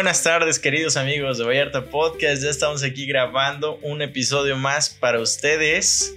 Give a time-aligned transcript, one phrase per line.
[0.00, 2.42] buenas tardes, queridos amigos de Vallarta Podcast.
[2.42, 6.16] Ya estamos aquí grabando un episodio más para ustedes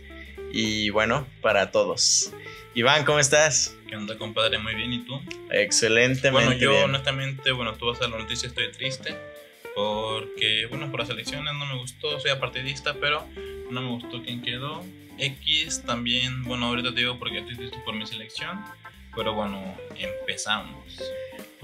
[0.53, 2.31] y bueno, para todos.
[2.75, 3.75] Iván, ¿cómo estás?
[3.89, 4.57] ¿Qué onda, compadre?
[4.57, 5.19] Muy bien, ¿y tú?
[5.51, 6.83] Excelentemente Bueno, yo bien.
[6.85, 9.17] honestamente, bueno, tú vas a la noticia, estoy triste
[9.75, 13.27] porque, bueno, por las elecciones no me gustó, soy apartidista, pero
[13.69, 14.81] no me gustó quién quedó.
[15.17, 18.63] X también, bueno, ahorita te digo porque estoy triste por mi selección,
[19.13, 21.03] pero bueno, empezamos.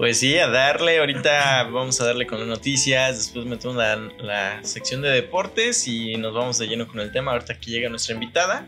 [0.00, 0.98] Pues sí, a darle.
[0.98, 3.18] Ahorita vamos a darle con las noticias.
[3.18, 7.32] Después metemos la, la sección de deportes y nos vamos de lleno con el tema.
[7.32, 8.66] Ahorita aquí llega nuestra invitada.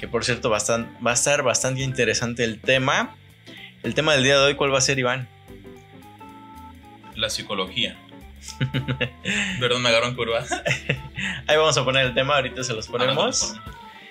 [0.00, 3.14] Que por cierto, bastan- va a estar bastante interesante el tema.
[3.82, 5.28] El tema del día de hoy, ¿cuál va a ser, Iván?
[7.14, 7.98] La psicología.
[9.60, 10.46] Perdón, me agarró en curva.
[11.46, 13.54] Ahí vamos a poner el tema, ahorita se los ponemos.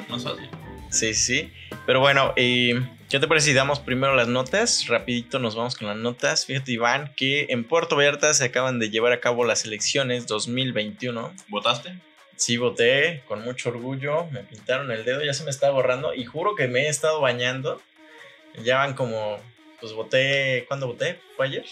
[0.07, 0.47] Más fácil.
[0.91, 1.51] Sí, sí.
[1.87, 2.79] Pero bueno, eh,
[3.09, 4.87] ¿qué te parece si damos primero las notas?
[4.87, 6.45] Rapidito nos vamos con las notas.
[6.45, 11.33] Fíjate, Iván, que en Puerto Vallarta se acaban de llevar a cabo las elecciones 2021.
[11.47, 11.97] ¿Votaste?
[12.35, 14.25] Sí, voté con mucho orgullo.
[14.31, 16.13] Me pintaron el dedo, ya se me está borrando.
[16.13, 17.81] Y juro que me he estado bañando.
[18.63, 19.39] Ya van como.
[19.79, 20.65] Pues voté.
[20.67, 21.19] ¿Cuándo voté?
[21.35, 21.65] ¿Fue ayer?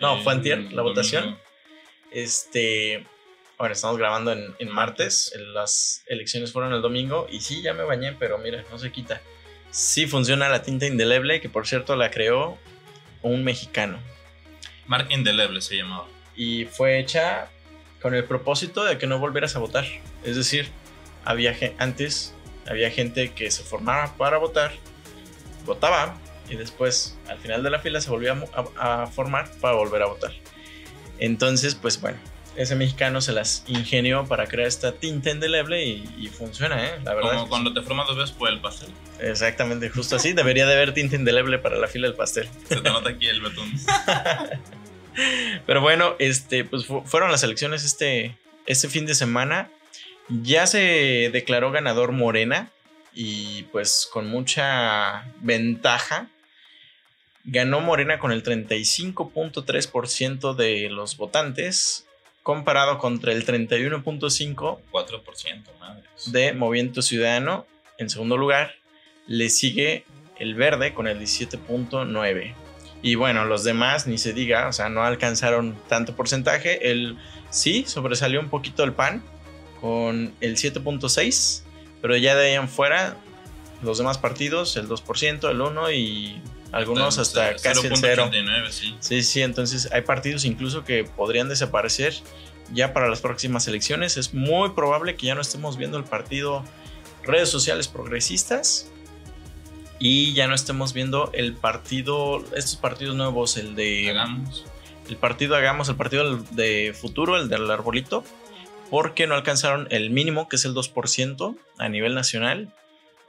[0.00, 1.22] No, fue antier, la votación.
[1.22, 1.40] domingo.
[2.10, 3.06] Este.
[3.56, 5.32] Bueno, estamos grabando en, en martes.
[5.38, 7.26] Las elecciones fueron el domingo.
[7.30, 9.22] Y sí, ya me bañé, pero mira, no se quita.
[9.74, 12.56] Sí funciona la tinta indeleble, que por cierto la creó
[13.22, 13.98] un mexicano.
[14.86, 16.06] Mark Indeleble se llamaba.
[16.36, 17.48] y fue hecha
[18.00, 19.84] con el propósito de que no volvieras a votar.
[20.22, 20.68] Es decir,
[21.24, 22.34] había antes
[22.68, 24.72] había gente que se formaba para votar,
[25.66, 26.16] votaba
[26.48, 28.36] y después al final de la fila se volvía
[28.78, 30.32] a formar para volver a votar.
[31.18, 32.18] Entonces, pues bueno,
[32.56, 36.92] ese mexicano se las ingenió para crear esta tinta indeleble y, y funciona, ¿eh?
[37.04, 37.32] La verdad.
[37.34, 38.90] Como cuando te formas dos veces por el pastel.
[39.20, 40.32] Exactamente, justo así.
[40.32, 42.48] Debería de haber tinta indeleble para la fila del pastel.
[42.68, 43.72] Se te nota aquí el betún.
[45.66, 48.36] Pero bueno, este, pues fu- fueron las elecciones este,
[48.66, 49.70] este fin de semana.
[50.28, 52.70] Ya se declaró ganador Morena
[53.12, 56.28] y pues con mucha ventaja.
[57.44, 62.06] Ganó Morena con el 35.3% de los votantes,
[62.44, 66.04] comparado contra el 31.5% 4%, madre.
[66.26, 67.66] de Movimiento Ciudadano.
[67.98, 68.74] En segundo lugar,
[69.26, 70.04] le sigue
[70.38, 72.54] el verde con el 17.9.
[73.02, 76.90] Y bueno, los demás ni se diga, o sea, no alcanzaron tanto porcentaje.
[76.90, 77.18] El
[77.50, 79.22] sí sobresalió un poquito el PAN
[79.80, 81.62] con el 7.6,
[82.02, 83.16] pero ya de ahí en fuera,
[83.82, 86.42] los demás partidos, el 2%, el 1 y
[86.72, 88.30] algunos hasta casi el 0.
[88.30, 88.96] 0.89, sí.
[89.00, 92.14] Sí, sí, entonces hay partidos incluso que podrían desaparecer
[92.72, 94.16] ya para las próximas elecciones.
[94.16, 96.64] Es muy probable que ya no estemos viendo el partido
[97.22, 98.90] redes sociales progresistas
[99.98, 104.64] y ya no estemos viendo el partido, estos partidos nuevos, el de Hagamos.
[105.08, 108.24] el partido Hagamos, el partido de futuro, el del arbolito,
[108.90, 112.72] porque no alcanzaron el mínimo, que es el 2% a nivel nacional,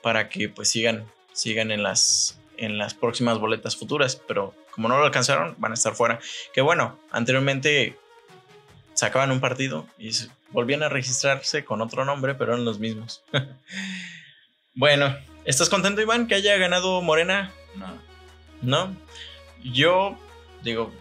[0.02, 4.98] para que pues sigan, sigan en las, en las próximas boletas futuras, pero como no
[4.98, 6.20] lo alcanzaron, van a estar fuera.
[6.54, 7.98] Que bueno, anteriormente
[8.94, 10.12] sacaban un partido y
[10.52, 13.24] volvían a registrarse con otro nombre, pero eran los mismos.
[14.76, 17.52] bueno, ¿estás contento, Iván, que haya ganado Morena?
[17.76, 18.16] No.
[18.62, 18.96] ¿no?
[19.64, 20.18] Yo
[20.64, 20.92] digo,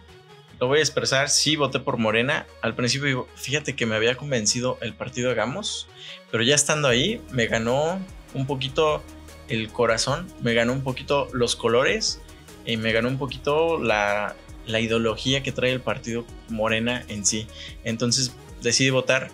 [0.59, 2.45] lo voy a expresar, sí voté por Morena.
[2.61, 5.87] Al principio digo, fíjate que me había convencido el partido Hagamos,
[6.31, 7.99] pero ya estando ahí me ganó
[8.33, 9.03] un poquito
[9.47, 12.21] el corazón, me ganó un poquito los colores
[12.65, 14.35] y me ganó un poquito la,
[14.65, 17.47] la ideología que trae el partido Morena en sí.
[17.83, 19.29] Entonces decidí votar.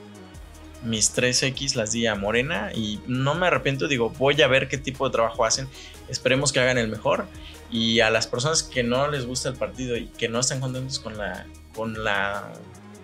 [0.83, 4.79] Mis 3X las di a Morena y no me arrepiento, digo, voy a ver qué
[4.79, 5.67] tipo de trabajo hacen.
[6.09, 7.27] Esperemos que hagan el mejor
[7.69, 10.99] y a las personas que no les gusta el partido y que no están contentos
[10.99, 11.45] con la
[11.75, 12.51] con la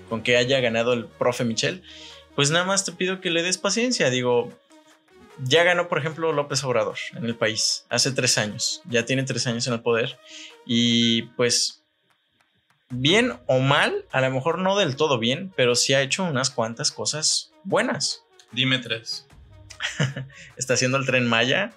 [0.09, 1.83] con que haya ganado el profe Michel,
[2.35, 4.09] pues nada más te pido que le des paciencia.
[4.09, 4.51] Digo,
[5.43, 8.81] ya ganó, por ejemplo, López Obrador en el país hace tres años.
[8.85, 10.17] Ya tiene tres años en el poder.
[10.65, 11.83] Y pues,
[12.89, 16.49] bien o mal, a lo mejor no del todo bien, pero sí ha hecho unas
[16.49, 18.23] cuantas cosas buenas.
[18.51, 19.27] Dime tres.
[20.57, 21.73] Está haciendo el tren Maya,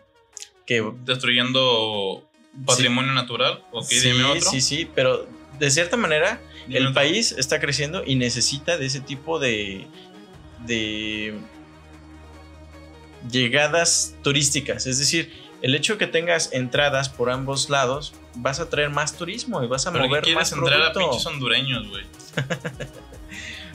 [0.66, 2.26] que Destruyendo
[2.64, 3.62] patrimonio natural.
[3.82, 4.50] Sí, dime otro.
[4.50, 5.28] sí, sí, pero
[5.58, 6.94] de cierta manera Dime el otro.
[6.94, 9.86] país está creciendo y necesita de ese tipo de,
[10.66, 11.38] de
[13.30, 14.86] llegadas turísticas.
[14.86, 15.32] Es decir,
[15.62, 19.66] el hecho de que tengas entradas por ambos lados, vas a traer más turismo y
[19.66, 21.10] vas a ¿Pero qué mover más quieres entrar a producto.
[21.10, 22.04] pinches hondureños, güey?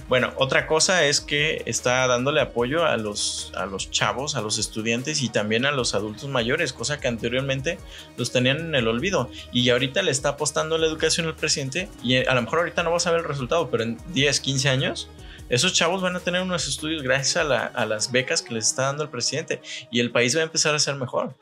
[0.07, 4.59] Bueno, otra cosa es que está dándole apoyo a los, a los chavos, a los
[4.59, 7.79] estudiantes y también a los adultos mayores, cosa que anteriormente
[8.15, 9.31] los tenían en el olvido.
[9.51, 12.91] Y ahorita le está apostando la educación al presidente y a lo mejor ahorita no
[12.91, 15.09] vas a ver el resultado, pero en 10, 15 años
[15.49, 18.83] esos chavos van a tener unos estudios gracias a, a, las becas que les está
[18.83, 19.61] dando el presidente
[19.91, 21.35] y el país va a empezar a ser mejor.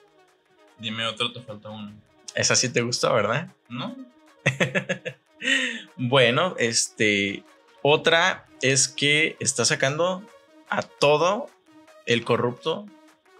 [0.77, 1.93] Dime otro, te falta uno.
[2.35, 3.49] Esa sí te gustó, ¿verdad?
[3.69, 3.95] No.
[5.95, 7.43] bueno, este,
[7.81, 10.23] otra es que está sacando
[10.69, 11.47] a todo
[12.05, 12.85] el corrupto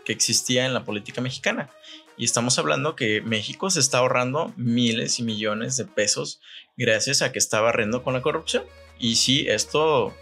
[0.06, 1.70] que existía en la política mexicana.
[2.18, 6.42] Y estamos hablando que México se está ahorrando miles y millones de pesos
[6.78, 8.64] gracias a que está barriendo con la corrupción.
[9.00, 10.14] Y sí, esto,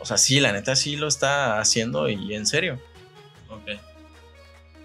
[0.00, 2.80] o sea, sí, la neta sí lo está haciendo y en serio.
[3.48, 3.80] Ok.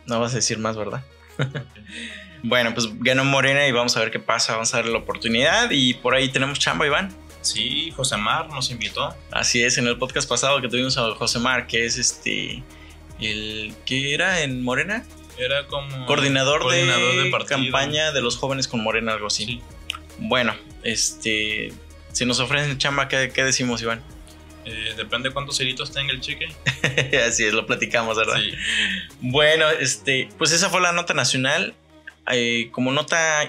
[0.06, 1.04] No vas a decir más, ¿verdad?
[2.44, 4.54] bueno, pues ganó Morena y vamos a ver qué pasa.
[4.54, 7.16] Vamos a darle la oportunidad y por ahí tenemos chamba, Iván.
[7.46, 9.16] Sí, José Mar nos invitó.
[9.32, 12.64] Así es, en el podcast pasado que tuvimos a José Mar, que es este.
[13.20, 15.06] El que era en Morena.
[15.38, 16.06] Era como.
[16.08, 19.62] Coordinador, de, campaña de los jóvenes con Morena, algo así.
[20.18, 21.72] Bueno, este.
[22.14, 24.02] Si nos ofrecen chamba, ¿qué, decimos, Iván?
[24.66, 26.48] Eh, depende cuántos ceritos tenga el cheque.
[27.28, 28.40] Así es, lo platicamos, ¿verdad?
[28.40, 28.52] Sí.
[29.22, 31.76] Bueno, este, pues esa fue la nota nacional.
[32.32, 33.48] Eh, como nota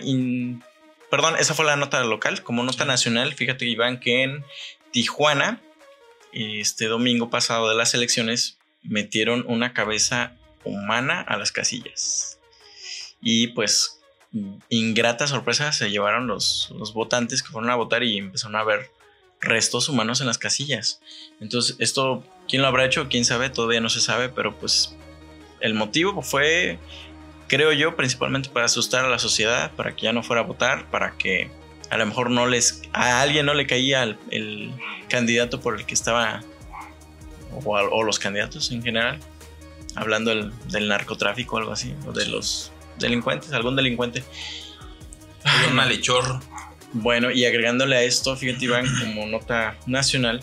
[1.11, 2.43] Perdón, esa fue la nota local.
[2.43, 4.45] Como nota nacional, fíjate, Iván, que en
[4.91, 5.61] Tijuana,
[6.33, 12.39] este domingo pasado de las elecciones, metieron una cabeza humana a las casillas.
[13.23, 14.01] Y pues,
[14.69, 18.91] ingrata sorpresa, se llevaron los, los votantes que fueron a votar y empezaron a ver
[19.41, 21.01] restos humanos en las casillas.
[21.41, 23.09] Entonces, esto, ¿quién lo habrá hecho?
[23.09, 23.51] ¿Quién sabe?
[23.51, 24.97] Todavía no se sabe, pero pues
[25.61, 26.79] el motivo fue
[27.49, 30.91] creo yo, principalmente para asustar a la sociedad, para que ya no fuera a votar,
[30.91, 31.51] para que
[31.91, 34.73] a lo mejor no les, a alguien no le caía el,
[35.09, 36.43] candidato por el que estaba,
[37.65, 39.21] o, los candidatos en general,
[39.95, 44.25] hablando del, narcotráfico o algo así, o de los delincuentes, algún delincuente.
[45.69, 46.41] Un malhechor.
[46.93, 50.41] Bueno, y agregándole a esto, fíjate Iván, como nota nacional,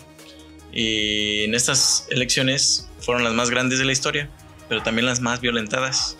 [0.72, 4.30] y en estas elecciones fueron las más grandes de la historia,
[4.68, 6.16] pero también las más violentadas.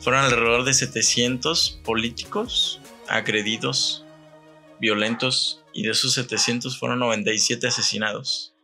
[0.00, 4.04] Fueron alrededor de 700 políticos agredidos,
[4.80, 8.54] violentos, y de esos 700 fueron 97 asesinados.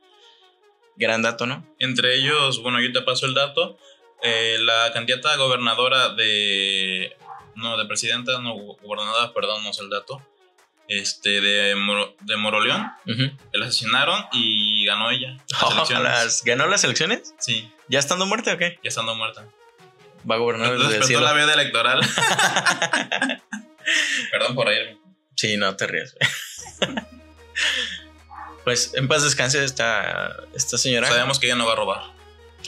[0.97, 1.67] Gran dato, ¿no?
[1.79, 3.79] Entre ellos, bueno, yo te paso el dato.
[4.23, 7.15] Eh, la candidata gobernadora de.
[7.55, 10.21] No, de presidenta, no, gobernadora, perdón, no sé el dato.
[10.89, 11.75] Este, de,
[12.21, 12.91] de Moroleón.
[13.53, 15.37] La asesinaron y ganó ella.
[16.03, 17.35] Las ¿Ganó las elecciones?
[17.39, 17.71] Sí.
[17.89, 18.79] ¿Ya estando muerta o qué?
[18.83, 19.47] Ya estando muerta
[20.29, 22.01] va a gobernar Respetó la veda electoral.
[24.31, 24.99] Perdón por ahí.
[25.37, 26.17] Sí, no te rías.
[28.65, 31.07] pues en paz descanse esta, esta señora.
[31.09, 32.17] Sabemos que ella no va a robar.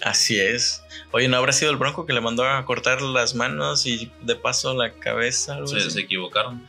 [0.02, 0.82] Así es.
[1.10, 4.36] Oye, ¿no habrá sido el bronco que le mandó a cortar las manos y de
[4.36, 5.58] paso la cabeza?
[5.66, 6.68] Se, se equivocaron.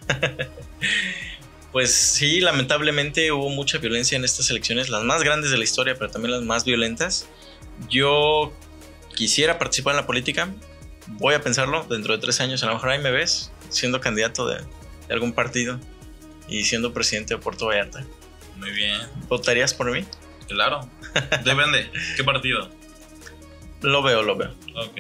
[1.71, 5.95] Pues sí, lamentablemente hubo mucha violencia en estas elecciones, las más grandes de la historia,
[5.95, 7.27] pero también las más violentas.
[7.89, 8.53] Yo
[9.15, 10.49] quisiera participar en la política,
[11.07, 12.63] voy a pensarlo dentro de tres años.
[12.63, 14.63] A lo mejor ahí me ves siendo candidato de,
[15.09, 15.79] algún partido
[16.47, 18.05] y siendo presidente de Puerto Vallarta.
[18.57, 18.99] Muy bien.
[19.27, 20.05] ¿Votarías por mí?
[20.47, 20.89] Claro.
[21.43, 21.91] Depende.
[22.15, 22.69] ¿Qué partido?
[23.81, 24.53] Lo veo, lo veo.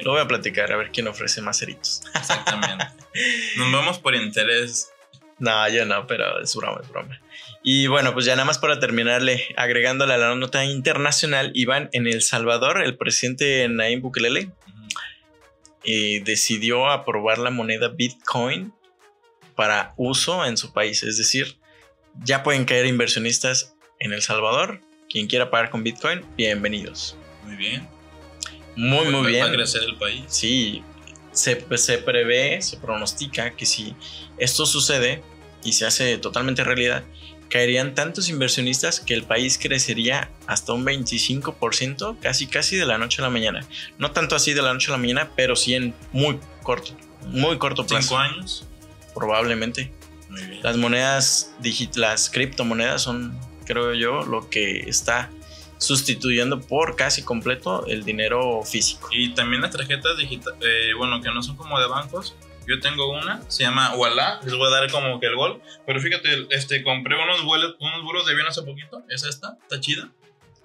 [0.03, 2.01] Lo voy a platicar a ver quién ofrece más ceritos.
[2.15, 2.87] Exactamente.
[3.57, 4.91] Nos vemos por interés.
[5.39, 7.19] No, yo no, pero es broma, es broma.
[7.63, 12.07] Y bueno, pues ya nada más para terminarle, agregándole a la nota internacional, Iván, en
[12.07, 14.51] El Salvador, el presidente Nayib Bukele
[15.83, 18.73] eh, decidió aprobar la moneda Bitcoin
[19.55, 21.03] para uso en su país.
[21.03, 21.57] Es decir,
[22.23, 24.81] ya pueden caer inversionistas en El Salvador.
[25.09, 27.17] Quien quiera pagar con Bitcoin, bienvenidos.
[27.45, 27.87] Muy bien.
[28.75, 29.45] Muy, muy bien.
[29.45, 30.23] Va a crecer el país.
[30.27, 30.83] Sí,
[31.31, 33.95] se, se prevé, se pronostica que si
[34.39, 35.23] esto sucede
[35.63, 37.03] y se hace totalmente realidad,
[37.49, 43.21] caerían tantos inversionistas que el país crecería hasta un 25%, casi casi de la noche
[43.21, 43.65] a la mañana.
[43.97, 46.91] No tanto así de la noche a la mañana, pero sí en muy corto,
[47.25, 48.09] muy corto plazo.
[48.09, 48.67] ¿Cinco años?
[49.13, 49.91] Probablemente.
[50.29, 50.61] Muy bien.
[50.61, 51.55] Las monedas,
[51.95, 55.31] las criptomonedas son, creo yo, lo que está
[55.79, 59.07] sustituyendo por casi completo el dinero físico.
[59.11, 62.35] Y también las tarjetas digitales, eh, bueno, que no son como de bancos,
[62.67, 65.61] yo tengo una, se llama Walla, les voy a dar como que el gol.
[65.85, 69.03] Pero fíjate, este, compré unos vuelos, unos vuelos de avión hace poquito.
[69.09, 70.11] Es esta, está chida.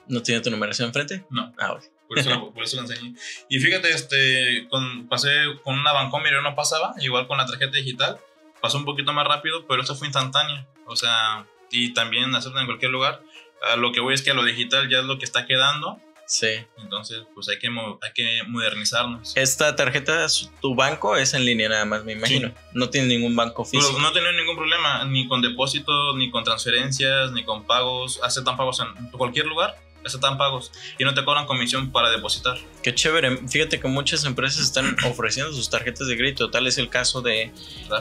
[0.07, 1.25] ¿No tiene tu numeración enfrente?
[1.31, 1.55] No.
[1.59, 3.15] Ah, Por eso, la, por eso la enseñé.
[3.49, 5.31] Y fíjate, este, con, pasé
[5.63, 8.19] con una Bancomer y no pasaba, igual con la tarjeta digital.
[8.61, 10.67] Pasó un poquito más rápido, pero eso fue instantánea.
[10.87, 13.23] O sea, y también hacerlo en cualquier lugar.
[13.71, 16.01] a lo que voy es que a lo digital ya es lo que está quedando.
[16.27, 16.49] Sí.
[16.79, 19.37] Entonces, pues hay que, hay que modernizarnos.
[19.37, 20.27] Esta tarjeta,
[20.61, 22.53] tu banco es en línea nada más, me imagino.
[22.73, 23.99] No tiene ningún banco físico.
[23.99, 28.21] no tenido ningún problema, ni con depósitos, ni con transferencias, ni con pagos.
[28.23, 30.73] Aceptan pagos en cualquier lugar, aceptan pagos.
[30.99, 32.59] Y no te cobran comisión para depositar.
[32.83, 33.37] Qué chévere.
[33.49, 36.51] Fíjate que muchas empresas están ofreciendo sus tarjetas de crédito.
[36.51, 37.53] Tal es el caso de.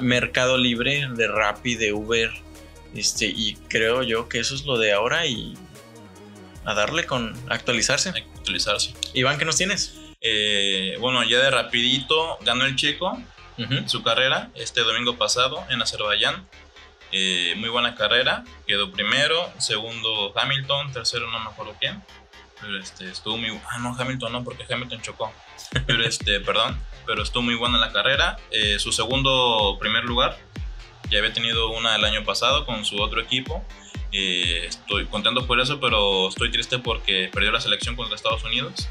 [0.01, 2.31] Mercado Libre, de Rappi, de Uber.
[2.95, 5.55] Este, y creo yo que eso es lo de ahora y
[6.65, 8.11] a darle con actualizarse.
[8.15, 8.93] Hay que utilizarse.
[9.13, 9.95] Iván, ¿qué nos tienes?
[10.21, 13.21] Eh, bueno, ya de rapidito ganó el checo
[13.57, 13.87] Ujú.
[13.87, 16.47] su carrera este domingo pasado en Azerbaiyán.
[17.11, 22.01] Eh, muy buena carrera, quedó primero, segundo Hamilton, tercero no me acuerdo quién.
[22.59, 23.49] Pero este, estuvo muy...
[23.69, 25.31] Ah, no, Hamilton no, porque Hamilton chocó.
[25.85, 28.37] Pero este, perdón, pero estuvo muy buena la carrera.
[28.49, 30.39] Eh, su segundo primer lugar,
[31.11, 33.63] ya había tenido una el año pasado con su otro equipo.
[34.13, 38.87] Eh, estoy contento por eso, pero estoy triste porque perdió la selección contra Estados Unidos.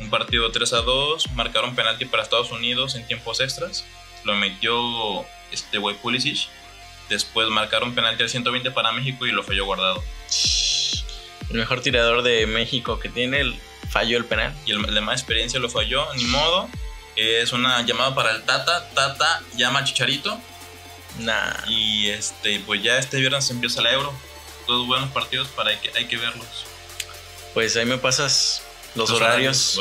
[0.00, 3.84] Un partido 3 a 2, marcaron penalti para Estados Unidos en tiempos extras.
[4.24, 6.48] Lo metió este güey Pulisic.
[7.08, 10.02] Después marcaron penalti al 120 para México y lo falló guardado.
[11.48, 13.54] El mejor tirador de México que tiene, el,
[13.88, 14.52] falló el penal.
[14.66, 16.68] Y el, el de más experiencia lo falló, ni modo.
[17.14, 18.90] Es una llamada para el Tata.
[18.90, 20.38] Tata llama a Chicharito.
[21.20, 21.54] Nah.
[21.68, 24.12] Y este, pues ya este viernes empieza la Euro.
[24.66, 26.66] Todos buenos partidos para hay que, hay que verlos.
[27.54, 28.62] Pues ahí me pasas
[28.94, 29.80] los, horarios.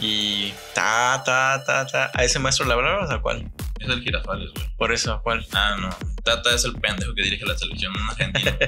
[0.00, 2.10] Y ta, ta, ta, ta.
[2.14, 3.50] ¿A ese maestro le hablabas a cuál?
[3.78, 4.66] Es el Girafales, güey.
[4.76, 5.46] Por eso, ¿a cuál?
[5.52, 5.90] Ah, no.
[6.22, 8.56] Tata es el pendejo que dirige la selección argentina.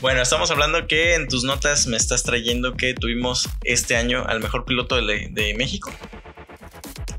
[0.00, 4.40] Bueno, estamos hablando que en tus notas me estás trayendo que tuvimos este año al
[4.40, 5.92] mejor piloto de, México.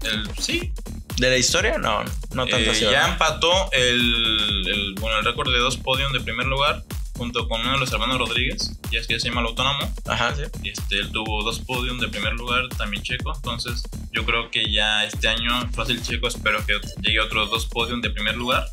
[0.04, 0.74] el, sí,
[1.18, 1.78] ¿De la historia?
[1.78, 2.82] No, no tanto Eh, así.
[2.86, 6.84] ya empató el, el- bueno, el récord de dos podios de primer lugar
[7.20, 9.94] junto con uno de los hermanos Rodríguez, ya es que se llama el autónomo.
[10.08, 10.44] Ajá, sí.
[10.64, 13.34] Este, él tuvo dos podios de primer lugar, también checo.
[13.36, 13.84] Entonces,
[14.14, 18.02] yo creo que ya este año, fácil checo, espero que llegue a otros dos podios
[18.02, 18.66] de primer lugar.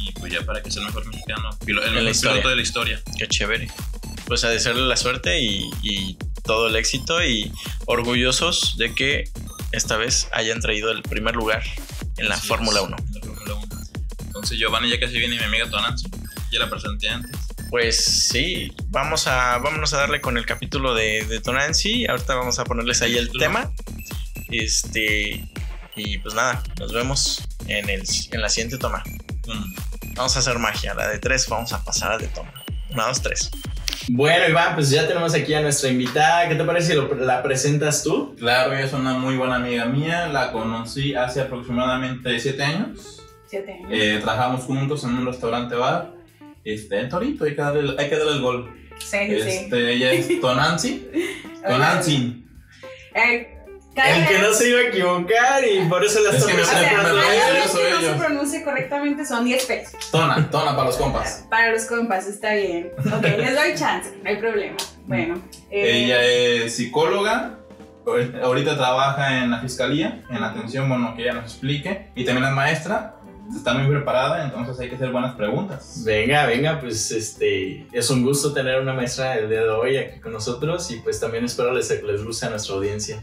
[0.00, 2.32] Y pues ya para que sea el mejor mexicano, el mejor historia.
[2.32, 3.02] piloto de la historia.
[3.16, 3.68] Qué chévere.
[4.26, 7.52] Pues a desearle la suerte y, y todo el éxito y
[7.86, 9.30] orgullosos de que
[9.70, 11.62] esta vez hayan traído el primer lugar
[12.16, 12.96] en la Así Fórmula es, 1.
[12.96, 13.68] en la Fórmula 1.
[14.26, 16.08] Entonces, Giovanni, ya casi viene mi amiga Tonanzi.
[16.50, 17.36] Ya la presenté antes.
[17.72, 22.06] Pues sí, vamos a, vámonos a darle con el capítulo de, de Tonancy.
[22.06, 23.72] Ahorita vamos a ponerles ahí el tema.
[24.50, 25.42] Este,
[25.96, 29.02] y pues nada, nos vemos en, el, en la siguiente toma.
[29.46, 30.12] Mm.
[30.16, 32.52] Vamos a hacer magia, la de tres, vamos a pasar a de toma.
[32.90, 33.50] Una, dos, tres.
[34.08, 36.50] Bueno, Iván, pues ya tenemos aquí a nuestra invitada.
[36.50, 38.36] ¿Qué te parece si lo- la presentas tú?
[38.38, 40.26] Claro, ella es una muy buena amiga mía.
[40.26, 43.22] La conocí hace aproximadamente 7 años.
[43.46, 43.88] Siete años.
[43.90, 46.20] Eh, trabajamos juntos en un restaurante bar.
[46.64, 48.72] Este, en Torito, hay que darle, hay que darle el gol.
[48.98, 49.48] sí, sí.
[49.48, 51.08] Este, ella es Tonanzi.
[51.66, 52.44] Tonanzi.
[53.14, 53.48] Eh,
[53.94, 56.64] El que no se iba a equivocar y por eso la Es que me O
[56.64, 58.16] sea, Siempre cada lo digo, yo vez soy que no se yo.
[58.16, 60.10] pronuncie correctamente son 10 pesos.
[60.10, 61.46] Tona, tona para los compas.
[61.50, 62.90] Para los compas, está bien.
[62.98, 64.76] Ok, les doy chance, no hay problema.
[65.06, 65.42] Bueno.
[65.70, 67.58] eh, Ella es psicóloga.
[68.42, 72.08] Ahorita trabaja en la fiscalía, en la atención, bueno, que ella nos explique.
[72.16, 73.14] Y también es maestra.
[73.54, 76.02] Está muy preparada, entonces hay que hacer buenas preguntas.
[76.04, 80.20] Venga, venga, pues este es un gusto tener una maestra el día de hoy aquí
[80.20, 83.22] con nosotros y pues también espero les, les guste a nuestra audiencia.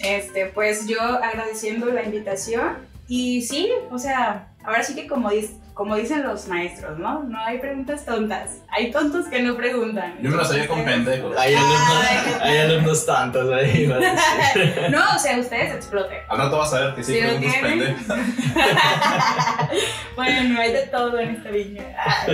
[0.00, 2.90] Este, pues yo agradeciendo la invitación.
[3.08, 7.22] Y sí, o sea, ahora sí que como, dis- como dicen los maestros, ¿no?
[7.22, 8.58] No hay preguntas tontas.
[8.68, 10.16] Hay tontos que no preguntan.
[10.20, 11.36] Yo me lo sabía con Ustedes- pendejos.
[11.38, 13.86] Hay alumnos, Ay, hay alumnos tantos ahí.
[14.90, 16.18] No, o sea, ustedes exploten.
[16.28, 17.62] Al rato vas a ver que sí, ¿Sí tienen?
[17.62, 18.18] pendejas.
[20.16, 21.84] bueno, hay de todo en esta viña.
[21.98, 22.26] Ah,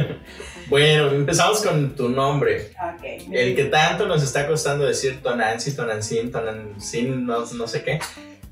[0.68, 2.72] Bueno, empezamos con tu nombre.
[2.76, 3.04] ok.
[3.32, 8.00] El que tanto nos está costando decir Tonancy, Tonancin, Tonancin, no, no sé qué.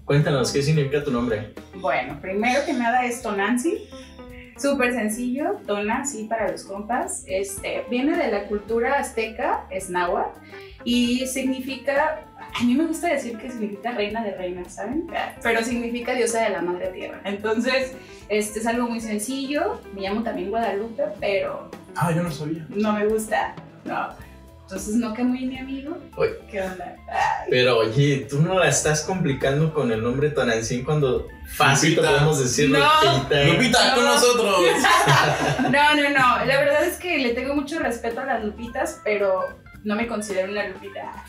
[0.04, 1.52] Cuéntanos, ¿qué significa tu nombre?
[1.74, 3.88] Bueno, primero que nada es Tonanzi.
[4.56, 7.24] Súper sencillo, Tona, sí, para los compas.
[7.26, 10.38] Este, viene de la cultura azteca, es náhuatl,
[10.84, 12.20] y significa,
[12.58, 15.06] a mí me gusta decir que significa reina de reinas, ¿saben?
[15.42, 17.20] Pero significa diosa de la madre tierra.
[17.24, 17.92] Entonces,
[18.28, 19.80] este es algo muy sencillo.
[19.94, 22.64] Me llamo también Guadalupe, pero Ah, yo no sabía.
[22.70, 24.08] no me gusta, no.
[24.66, 25.96] Entonces, ¿no que muy mi amigo?
[26.16, 26.28] Uy.
[26.50, 26.96] ¿Qué onda?
[27.08, 32.08] Ay, Pero oye, tú no la estás complicando con el nombre Tonancin cuando fácil Lupita.
[32.10, 32.78] podemos decir No.
[32.78, 33.44] Lupita.
[33.44, 34.14] Lupita, con No.
[34.14, 34.56] nosotros.
[35.70, 36.44] No, no, no.
[36.46, 39.40] La verdad es que le tengo mucho respeto a las lupitas, pero
[39.84, 41.24] no me considero una lupita.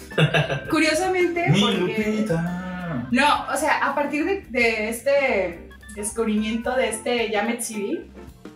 [0.72, 1.78] Curiosamente, Mi porque.
[2.10, 3.08] Lupita.
[3.12, 8.08] No, o sea, a partir de, de este descubrimiento de este Yamet CD,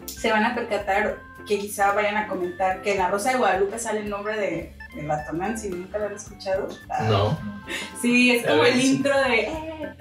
[0.08, 3.80] se van a percatar que quizá vayan a comentar que en la Rosa de Guadalupe
[3.80, 6.68] sale el nombre de, de la Tonancy, ¿nunca lo han escuchado?
[6.90, 7.38] Ah, No.
[8.02, 9.96] Sí, es como el intro de eh.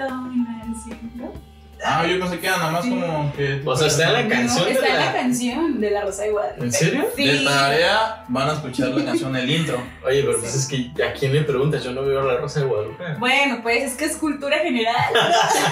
[1.85, 2.91] Ah, yo pensé que era nada más Sí.
[2.91, 3.63] como que.
[3.65, 6.01] O sea, está en la No, canción de está en la- la canción de la
[6.03, 6.65] Rosa de Guadalupe.
[6.65, 7.07] ¿En serio?
[7.17, 7.25] Sí.
[7.27, 9.83] De tarea van a escuchar la canción, el intro.
[10.07, 11.83] Oye, pero pues es que ¿a quién le preguntas?
[11.83, 13.05] Yo no veo la Rosa de Guadalupe.
[13.19, 14.95] Bueno, pues es que es cultura general.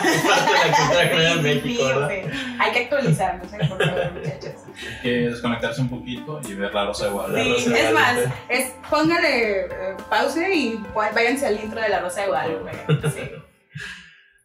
[0.08, 2.04] Es parte de la cultura general de Sí, sí, México, sí, ¿verdad?
[2.04, 3.58] o sea, hay que actualizarnos, ¿eh?
[3.68, 4.52] por favor, muchachos.
[4.78, 7.44] Hay que desconectarse un poquito y ver la rosa de Guadalupe.
[7.50, 8.34] Rosa Sí, de es más, Guadalupe.
[8.48, 10.80] es, póngale eh, pause y
[11.14, 12.70] váyanse al intro de la Rosa de Guadalupe.
[13.14, 13.30] Sí.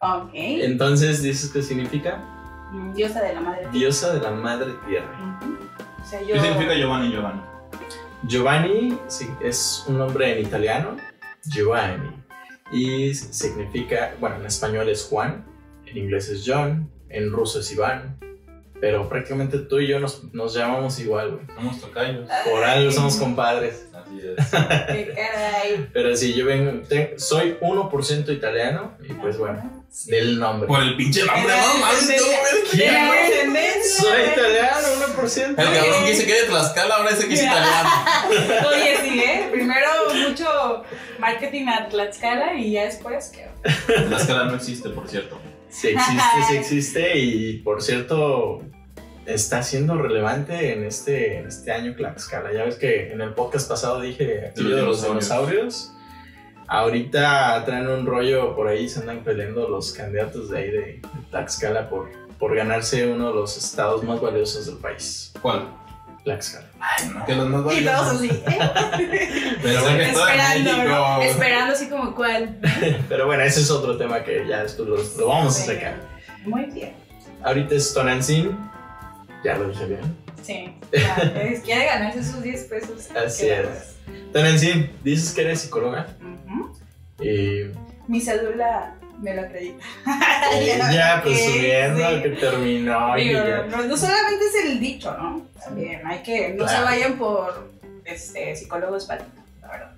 [0.04, 0.32] Ok.
[0.34, 2.22] Entonces, ¿dices qué significa?
[2.94, 3.68] Diosa de la madre.
[3.72, 5.40] Diosa de la madre tierra.
[5.42, 5.58] Ujú.
[6.02, 6.34] O sea, yo.
[6.34, 7.42] ¿Qué significa Giovanni Giovanni?
[8.28, 10.98] Giovanni sí, es un nombre en italiano,
[11.46, 12.10] Giovanni,
[12.72, 15.46] y significa, bueno, en español es Juan,
[15.86, 18.18] en inglés es John, en ruso es Iván,
[18.84, 21.46] pero prácticamente tú y yo nos, nos llamamos igual, güey.
[21.56, 22.30] Somos tocayos.
[22.52, 23.86] Por algo somos compadres.
[23.94, 24.46] Así es.
[24.50, 25.88] Qué caray.
[25.94, 30.68] Pero sí, yo vengo, te- soy 1% italiano y pues bueno, del nombre.
[30.68, 32.22] Por el pinche nombre, no mames.
[33.98, 34.88] Soy italiano,
[35.18, 35.48] 1%.
[35.50, 37.90] El cabrón que dice que es de Tlaxcala, ahora dice que es italiano.
[38.70, 39.48] Oye, sí, ¿eh?
[39.50, 39.88] Primero
[40.28, 40.84] mucho
[41.20, 43.48] marketing a Tlaxcala y ya después, ¿qué?
[44.08, 45.40] Tlaxcala no existe, por cierto.
[45.74, 48.62] Sí existe, sí existe y por cierto
[49.26, 52.54] está siendo relevante en este, en este año Tlaxcala.
[52.54, 55.92] Ya ves que en el podcast pasado dije aquello de los dinosaurios.
[56.68, 61.02] Ahorita traen un rollo por ahí, se andan peleando los candidatos de ahí de, de
[61.32, 65.34] Tlaxcala por, por ganarse uno de los estados más valiosos del país.
[65.42, 65.83] ¿Cuál?
[66.24, 66.68] Tlaxcala.
[66.80, 68.42] Ay, no, que los más Y todos así, ¿eh?
[69.66, 70.88] Estaba en Esperando, México.
[70.90, 71.22] ¿no?
[71.22, 72.60] Esperando así como cuál.
[73.10, 75.96] Pero bueno, ese es otro tema que ya después lo, lo vamos a sacar.
[76.46, 76.94] Muy bien.
[77.44, 78.58] Ahorita es Tonantzin,
[79.44, 80.18] ya lo dije bien.
[80.42, 80.74] Sí.
[80.94, 83.10] ya, Quiere ganarse sus 10 pesos.
[83.16, 83.96] Así Qué es.
[84.32, 86.08] Tonantzin, dices que eres psicóloga
[86.48, 86.72] Ujú.
[87.22, 87.72] y
[88.08, 89.84] Mi cédula me lo acredita.
[90.94, 92.22] ya pues Sí, subiendo sí.
[92.24, 95.42] que terminó Digo, no, no solamente es el dicho, ¿no?
[95.64, 97.72] También hay que, no se vayan por
[98.06, 99.90] este, psicólogos patitos, la verdad.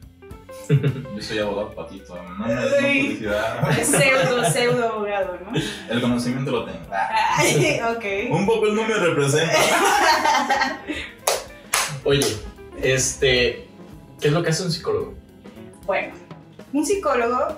[1.15, 3.01] Yo soy abogado patito, no me den Sí.
[3.03, 3.79] publicidad.
[3.79, 5.51] Es pseudo, pseudo abogado, ¿no?
[5.89, 6.79] El conocimiento lo tengo.
[6.91, 8.31] Ah, Ay, ok.
[8.31, 9.53] Un poco el no me representa.
[12.03, 12.25] Oye,
[12.81, 13.67] este,
[14.21, 15.13] ¿qué es lo que hace un psicólogo?
[15.85, 16.13] Bueno,
[16.73, 17.57] un psicólogo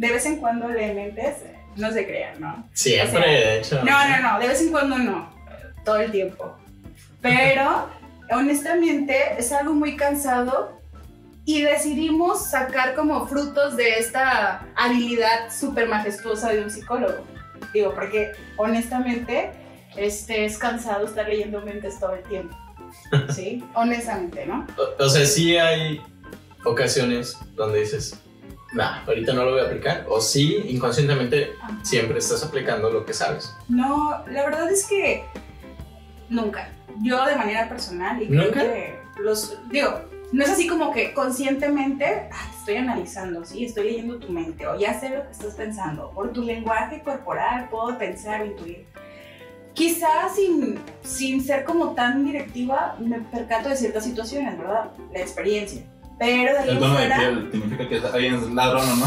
[0.00, 1.42] de vez en cuando lee mentes,
[1.76, 2.66] no se crean, ¿no?
[2.72, 3.84] Siempre, O sea, de hecho.
[3.84, 5.30] No, no, no, de vez en cuando no,
[5.84, 6.56] todo el tiempo.
[7.20, 7.86] Pero
[8.30, 10.80] honestamente es algo muy cansado
[11.44, 17.22] y decidimos sacar como frutos de esta habilidad súper majestuosa de un psicólogo.
[17.74, 19.50] Digo, porque honestamente
[19.96, 22.56] este, es cansado estar leyendo mentes todo el tiempo.
[23.34, 23.62] ¿Sí?
[23.74, 24.66] Honestamente, ¿no?
[24.78, 26.00] O, o sea, sí hay
[26.64, 28.18] ocasiones donde dices,
[28.72, 30.06] nah, ahorita no lo voy a aplicar.
[30.08, 33.54] O sí, inconscientemente siempre estás aplicando lo que sabes.
[33.68, 35.24] No, la verdad es que
[36.28, 36.70] nunca.
[37.02, 40.00] Yo de manera personal y creo que los digo,
[40.32, 44.78] no es así como que conscientemente "Ay, estoy analizando, sí, estoy leyendo tu mente o
[44.78, 46.10] ya sé lo que estás pensando.
[46.10, 48.86] Por tu lenguaje corporal puedo pensar o intuir.
[49.74, 54.90] Quizás sin, sin ser como tan directiva me percato de ciertas situaciones, ¿verdad?
[55.12, 55.82] La experiencia.
[56.20, 59.06] Pero de ahí El tono de fuera- piel significa que alguien es ladrón o no.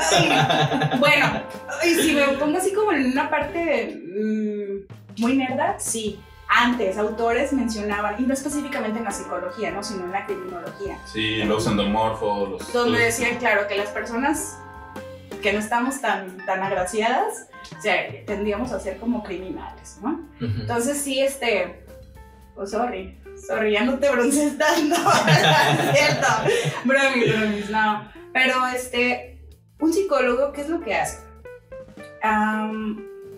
[0.00, 1.42] Ay, bueno,
[1.84, 6.18] y si me pongo así como en una parte mm, muy nerda, sí.
[6.48, 9.82] Antes, autores mencionaban, y no específicamente en la psicología, ¿no?
[9.82, 12.72] sino en la criminología, Sí, los endomorfos, los.
[12.72, 14.56] donde los- decían, claro, que las personas
[15.42, 20.20] que no estamos tan, tan agraciadas, o sea, tendríamos a ser como criminales, ¿no?
[20.40, 21.84] Entonces sí, este,
[22.54, 24.96] oh, sorry, sorry, ya no te broncees tanto,
[25.94, 26.26] cierto,
[26.84, 29.48] bromis, bromis, no, pero este,
[29.80, 31.18] un psicólogo, ¿qué es lo que hace?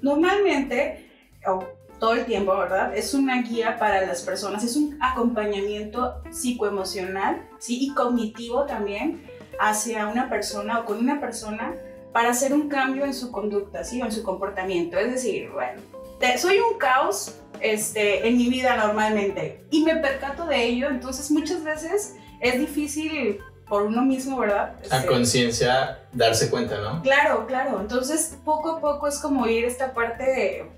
[0.02, 1.10] Normalmente,
[1.46, 1.64] o
[1.98, 2.96] todo el tiempo, ¿verdad?
[2.96, 7.78] Es una guía para las personas, es un acompañamiento psicoemocional, ¿sí?
[7.80, 9.22] Y cognitivo también
[9.58, 11.74] hacia una persona o con una persona
[12.12, 14.00] para hacer un cambio en su conducta, ¿sí?
[14.00, 14.98] O en su comportamiento.
[14.98, 15.82] Es decir, bueno,
[16.20, 21.30] te- soy un caos este, en mi vida normalmente y me percato de ello, entonces
[21.30, 24.76] muchas veces es difícil por uno mismo, ¿verdad?
[24.90, 27.02] A Este, conciencia darse cuenta, ¿no?
[27.02, 27.80] Claro, claro.
[27.80, 30.70] Entonces, poco a poco es como ir esta parte de,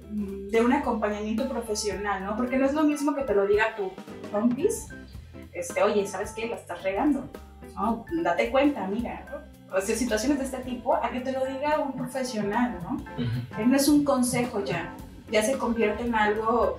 [0.50, 2.36] de un acompañamiento profesional, ¿no?
[2.36, 3.92] Porque no es lo mismo que te lo diga tu
[4.32, 4.88] compis,
[5.52, 6.46] este, oye, ¿sabes qué?
[6.48, 7.28] La estás regando.
[8.22, 9.76] Date cuenta, mira, ¿no?
[9.76, 12.96] O sea, situaciones de este tipo, a que te lo diga un profesional, ¿no?
[13.56, 14.92] Eh, No es un consejo ya,
[15.30, 16.78] ya se convierte en algo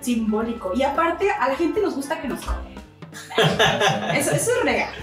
[0.00, 0.72] simbólico.
[0.74, 2.74] Y aparte, a la gente nos gusta que nos cobren.
[4.16, 4.94] eso, eso es real.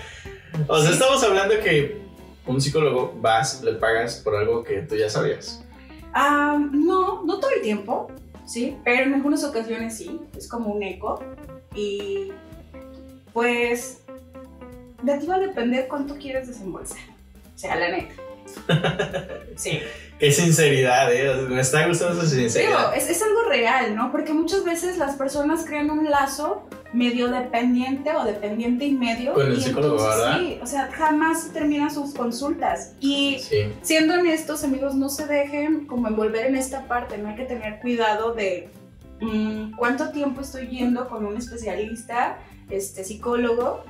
[0.68, 2.02] O sea, estamos hablando que
[2.46, 5.64] un psicólogo vas, le pagas por algo que tú ya sabías.
[6.14, 8.10] Ah, no, no todo el tiempo,
[8.46, 11.22] sí, pero en algunas ocasiones sí, es como un eco.
[11.76, 12.32] Y
[13.34, 14.02] pues
[15.04, 17.02] de ti va a depender cuánto quieres desembolsar.
[17.56, 18.14] O sea, la neta.
[19.56, 19.80] Sí.
[20.20, 21.34] Qué sinceridad, ¿eh?
[21.50, 22.96] Me está gustando su Digo, sinceridad.
[22.96, 24.12] es, es algo real, ¿no?
[24.12, 29.34] Porque muchas veces las personas crean un lazo medio dependiente o dependiente y medio.
[29.34, 30.38] Con el y psicólogo, entonces, ¿verdad?
[30.40, 32.94] Sí, o sea, jamás terminan sus consultas.
[33.00, 33.74] Y Sí.
[33.82, 37.80] siendo honestos, amigos, no se dejen como envolver en esta parte, no hay que tener
[37.80, 38.70] cuidado de
[39.22, 42.38] mm, cuánto tiempo estoy yendo con un especialista,
[42.70, 43.84] este psicólogo,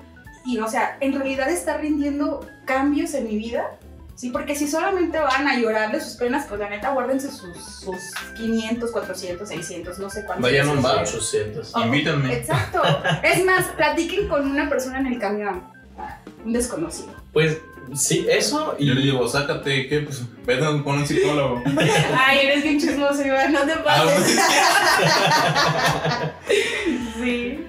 [0.45, 3.77] y o sea, en realidad está rindiendo cambios en mi vida,
[4.17, 4.31] ¿sí?
[4.31, 7.95] Porque si solamente van a llorar de sus penas, pues la neta, guárdense sus, sus
[8.35, 10.41] 500, 400, 600, no sé cuántos.
[10.43, 11.03] Vayan a un bar.
[11.03, 11.71] 800.
[11.73, 12.33] Oh, Invítenme.
[12.33, 12.81] Exacto.
[13.23, 15.63] Es más, platiquen con una persona en el camión,
[16.43, 17.13] un desconocido.
[17.31, 17.59] Pues
[17.93, 20.01] sí, eso y Yo le digo, sácate, ¿qué?
[20.01, 21.61] Pues vete con un psicólogo.
[22.17, 24.39] Ay, eres bien chismoso, Iván, no te Ah, pases.
[27.21, 27.63] sí.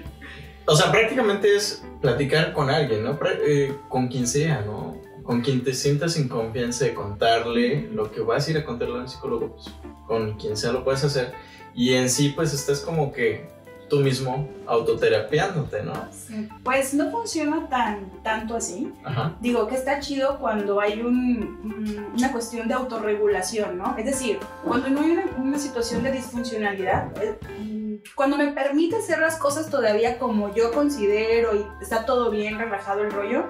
[0.65, 3.17] O sea, prácticamente es platicar con alguien, ¿no?
[3.45, 4.98] Eh, con quien sea, ¿no?
[5.29, 8.99] Con quien te sientas en confianza de contarle lo que vas a ir a contarle
[9.01, 9.67] al psicólogo, pues
[10.07, 11.33] con quien sea lo puedes hacer.
[11.75, 13.47] Y en sí, pues estás como que
[13.89, 15.93] tú mismo autoterapiándote, ¿no?
[16.11, 16.49] Sí.
[16.63, 18.91] Pues no funciona tan tanto así.
[19.03, 19.35] Ajá.
[19.39, 23.95] Digo que está chido cuando hay un- una cuestión de autorregulación, ¿no?
[23.99, 29.19] Es decir, cuando no hay una, una situación de disfuncionalidad, eh, cuando me permite hacer
[29.19, 33.43] las cosas todavía como yo considero y está todo bien, relajado el rollo,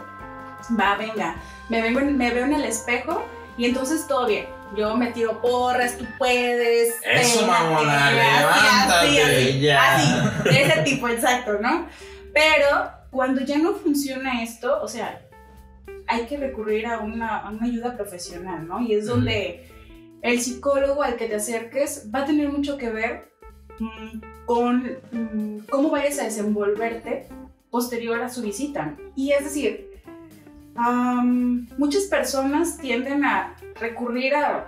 [0.79, 1.35] va, venga,
[1.69, 3.23] me, vengo en- me veo en el espejo
[3.57, 4.45] y entonces todo bien.
[4.77, 6.93] Yo me tiro porras, tú puedes.
[7.03, 9.21] Eso, mamona, levántate.
[9.23, 9.95] así, ya.
[9.95, 11.87] Así, de ese tipo, exacto, ¿no?
[12.33, 15.21] Pero cuando ya no funciona esto, o sea,
[16.07, 18.79] hay que recurrir a una, a una ayuda profesional, ¿no?
[18.79, 19.67] Y es donde
[20.21, 23.31] el psicólogo al que te acerques va a tener mucho que ver
[23.79, 27.27] mm, con mm, cómo vayas a desenvolverte
[27.71, 28.95] posterior a su visita.
[29.15, 29.88] Y es decir,
[30.79, 34.67] am, muchas personas tienden a recurrir a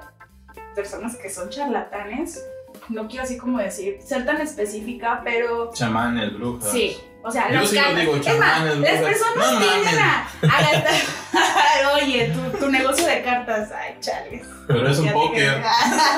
[0.76, 2.44] personas que son charlatanes.
[2.90, 6.72] No quiero así como decir, ser tan específica, pero Chamanes, brujas.
[6.72, 6.98] sí.
[7.24, 9.02] O sea, Yo las sí lo digo, chamanes, las brujas.
[9.02, 11.94] personas No tienden a, a gastar.
[12.02, 14.48] Oye, tu, tu negocio de cartas, ay, chales.
[14.68, 15.62] Pero es un póker.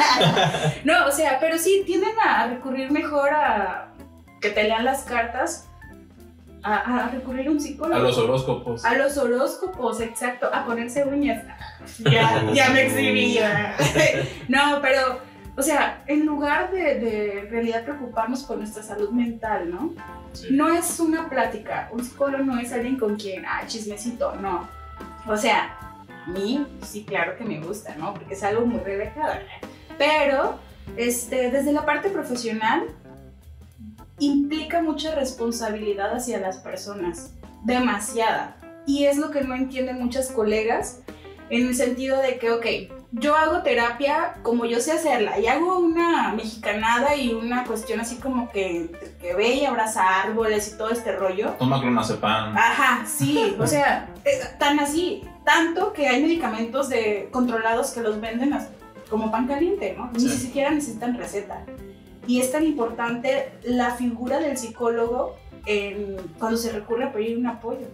[0.86, 3.90] no, o sea, pero sí tienden a recurrir mejor a
[4.40, 5.68] que te lean las cartas,
[6.64, 7.96] a, a recurrir a un psicólogo.
[7.96, 8.86] A los horóscopos.
[8.86, 11.44] A los horóscopos, exacto, a ponerse uñas.
[12.00, 13.38] Ya, ya me exhibí.
[14.48, 15.20] No, pero,
[15.58, 19.94] o sea, en lugar de, de en realidad preocuparnos por nuestra salud mental, ¿no?
[20.32, 20.48] Sí.
[20.52, 21.90] No es una plática.
[21.92, 24.68] Un psicólogo no es alguien con quien, ah, chismecito, no.
[25.28, 25.78] O sea,
[26.26, 28.14] a mí sí, claro que me gusta, ¿no?
[28.14, 29.34] Porque es algo muy relajado.
[29.98, 30.58] Pero,
[30.96, 32.84] este, desde la parte profesional,
[34.20, 37.32] implica mucha responsabilidad hacia las personas.
[37.64, 38.56] Demasiada.
[38.86, 41.00] Y es lo que no entienden muchas colegas
[41.50, 42.66] en el sentido de que, ok,
[43.12, 48.16] yo hago terapia como yo sé hacerla y hago una mexicanada y una cuestión así
[48.16, 51.52] como que, que ve y abraza árboles y todo este rollo.
[51.60, 52.58] Toma clonazepam.
[52.58, 58.20] Ajá, sí, o sea, eh, tan así, tanto que hay medicamentos de, controlados que los
[58.20, 58.58] venden
[59.10, 60.10] como pan caliente, ¿no?
[60.14, 60.30] Ni Sí.
[60.30, 61.64] siquiera necesitan receta.
[62.28, 67.48] Y es tan importante la figura del psicólogo en- cuando se recurre a pedir un
[67.48, 67.88] apoyo,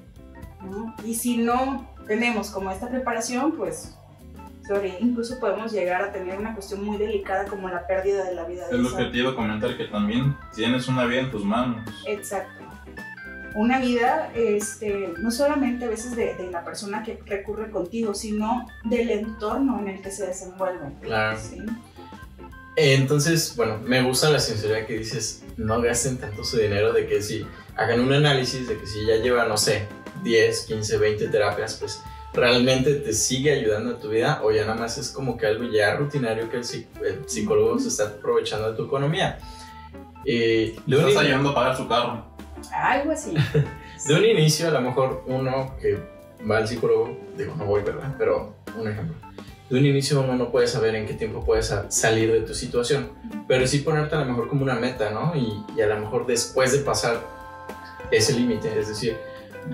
[0.70, 0.96] ¿no?
[1.06, 3.96] Y si no tenemos como esta preparación, pues
[4.68, 8.44] sorry, incluso podemos llegar a tener una cuestión muy delicada como la pérdida de la
[8.46, 11.22] vida de Es lo esa- que te iba a comentar, que también tienes una vida
[11.22, 11.78] en tus manos.
[12.08, 12.64] Exacto.
[13.56, 18.68] Una vida, este, no solamente a veces de, de la persona que recurre contigo, sino
[18.84, 20.92] del entorno en el que se desenvuelve.
[21.02, 21.36] Claro.
[21.40, 21.58] ¿sí?
[22.76, 27.22] Entonces, bueno, me gusta la sinceridad que dices, no gasten tanto su dinero de que
[27.22, 29.88] si hagan un análisis de que si ya llevan, no sé,
[30.24, 32.02] 10, 15, 20 terapias, pues
[32.34, 35.64] realmente te sigue ayudando en tu vida o ya nada más es como que algo
[35.72, 36.64] ya rutinario que el,
[37.06, 39.40] el psicólogo se está aprovechando de tu economía.
[40.26, 42.26] Eh, de, estás in- ayudando a pagar su carro.
[42.74, 43.34] Algo así.
[44.08, 45.98] de un inicio, a lo mejor uno que
[46.50, 48.16] va al psicólogo, digo, no voy, ¿verdad?
[48.18, 49.16] Pero un ejemplo.
[49.70, 52.54] De un inicio uno no puede saber en qué tiempo puedes sa- salir de tu
[52.56, 53.10] situación,
[53.48, 55.34] pero sí ponerte a lo mejor como una meta, ¿no?
[55.36, 57.20] Y, y a lo mejor después de pasar
[58.10, 59.16] ese límite, es decir,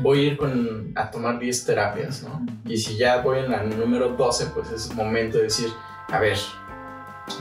[0.02, 2.46] voy a ir con, a tomar 10 terapias, ¿no?
[2.66, 5.70] Y si ya voy en la número 12, pues es momento de decir,
[6.10, 6.38] a ver,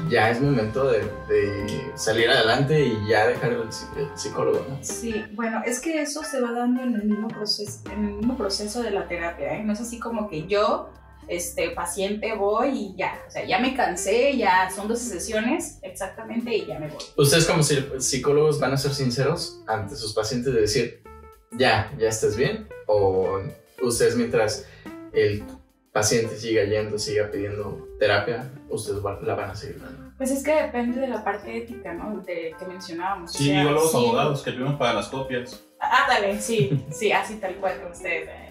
[0.09, 4.79] ya es momento de, de salir adelante y ya dejar el, el psicólogo, ¿no?
[4.81, 8.37] Sí, bueno, es que eso se va dando en el mismo proceso, en el mismo
[8.37, 9.65] proceso de la terapia, ¿eh?
[9.65, 10.91] No es así como que yo,
[11.29, 16.55] este, paciente, voy y ya, o sea, ya me cansé, ya son 12 sesiones exactamente
[16.55, 17.03] y ya me voy.
[17.17, 21.03] Ustedes como psi- psicólogos van a ser sinceros ante sus pacientes de decir,
[21.53, 23.41] ya, ya estás bien, o
[23.83, 24.67] ustedes mientras
[25.13, 25.45] el
[25.93, 30.13] paciente siga yendo, siga pidiendo terapia, ustedes la van a seguir dando.
[30.17, 32.21] Pues es que depende de la parte ética, ¿no?
[32.23, 33.35] De que mencionábamos.
[33.35, 33.97] o Sí, sea, igual los sí.
[33.97, 35.65] abogados que tuvimos para las copias.
[35.81, 38.29] Ah, dale, sí, sí, así tal cual con ustedes.
[38.29, 38.44] eh.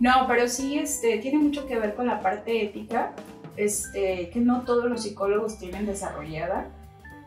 [0.00, 3.12] No, pero sí, este, tiene mucho que ver con la parte ética,
[3.56, 6.66] este, que no todos los psicólogos tienen desarrollada.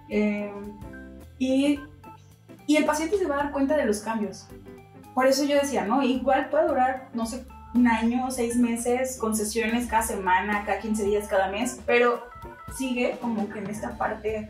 [0.09, 0.51] eh,
[1.39, 1.79] y,
[2.65, 4.47] y el paciente se va a dar cuenta de los cambios.
[5.13, 6.01] Por eso yo decía, ¿no?
[6.03, 11.03] Igual puede durar, no sé, un año, seis meses, con sesiones cada semana, cada 15
[11.05, 12.23] días, cada mes, pero
[12.77, 14.49] sigue como que en esta parte...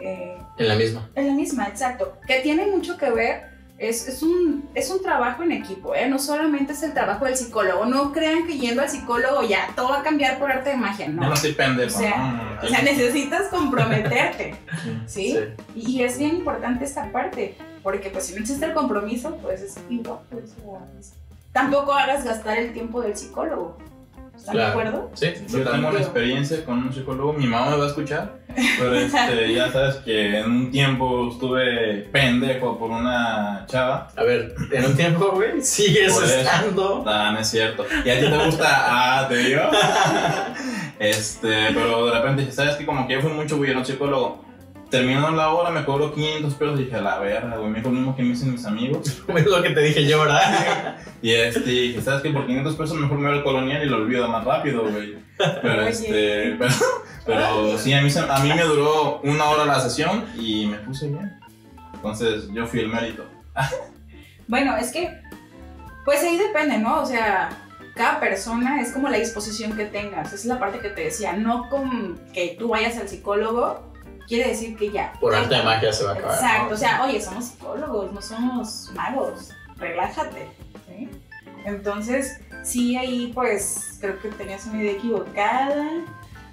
[0.00, 1.08] eh, En la misma.
[1.14, 2.16] en la misma, exacto.
[2.26, 6.08] Que tiene mucho que ver, es, es, un, es un trabajo en equipo, ¿eh?
[6.08, 7.86] No solamente es el trabajo del psicólogo.
[7.86, 11.06] No crean que yendo al psicólogo ya todo va a cambiar por arte de magia,
[11.06, 11.28] Yo no.
[11.28, 11.96] no estoy pendejo.
[11.96, 14.56] O sea, no, no, no, O sea, necesitas comprometerte,
[15.06, 15.30] Sí.
[15.32, 15.38] ¿sí?
[15.76, 19.76] Y es bien importante esta parte, porque pues si no existe el compromiso, pues es
[19.88, 20.18] igual.
[20.30, 20.54] pues,
[21.52, 23.78] tampoco hagas gastar el tiempo del psicólogo.
[24.38, 24.70] ¿Están de Claro.
[24.70, 25.10] acuerdo?
[25.14, 28.38] Sí, Yo tengo una experiencia con un psicólogo, mi mamá me va a escuchar,
[28.78, 34.08] pero este, ya sabes que en un tiempo estuve pendejo por una chava.
[34.16, 37.04] A ver, en un tiempo, güey, sigues Por estando.
[37.06, 37.84] Ah, no es cierto.
[38.04, 39.62] Y a ti te gusta, ah, te digo.
[40.98, 42.84] Este, pero de repente ¿sabes qué?
[42.84, 44.44] Como que yo fui mucho güey a un psicólogo.
[44.90, 46.78] Terminó la hora, me cobró 500 pesos.
[46.78, 49.22] Dije, a la verga, güey, me dijo lo mismo que me dicen mis amigos.
[49.36, 50.96] Es lo que te dije yo, ¿verdad?
[51.22, 52.30] Y este, dije, ¿sabes qué?
[52.30, 55.16] Por 500 pesos mejor me voy al colonial y lo olvido más rápido, güey.
[55.36, 55.88] Pero Oye.
[55.90, 56.74] este, pero,
[57.26, 61.08] pero sí, a mí, a mí me duró una hora la sesión y me puse
[61.08, 61.38] bien.
[61.94, 63.24] Entonces yo fui el mérito.
[64.50, 65.14] Bueno, es que,
[66.06, 67.02] pues ahí depende, ¿no?
[67.02, 67.50] O sea,
[67.94, 70.28] cada persona es como la disposición que tengas.
[70.28, 71.34] Esa es la parte que te decía.
[71.34, 73.92] No con que tú vayas al psicólogo,
[74.28, 75.12] quiere decir que ya.
[75.20, 76.34] Por arte de magia se va a acabar.
[76.34, 76.74] Exacto, ¿no?
[76.74, 79.50] o sea, oye, somos psicólogos, no somos magos.
[79.76, 80.48] Relájate.
[80.86, 81.08] ¿sí?
[81.64, 86.04] Entonces, sí, ahí pues creo que tenías una idea equivocada.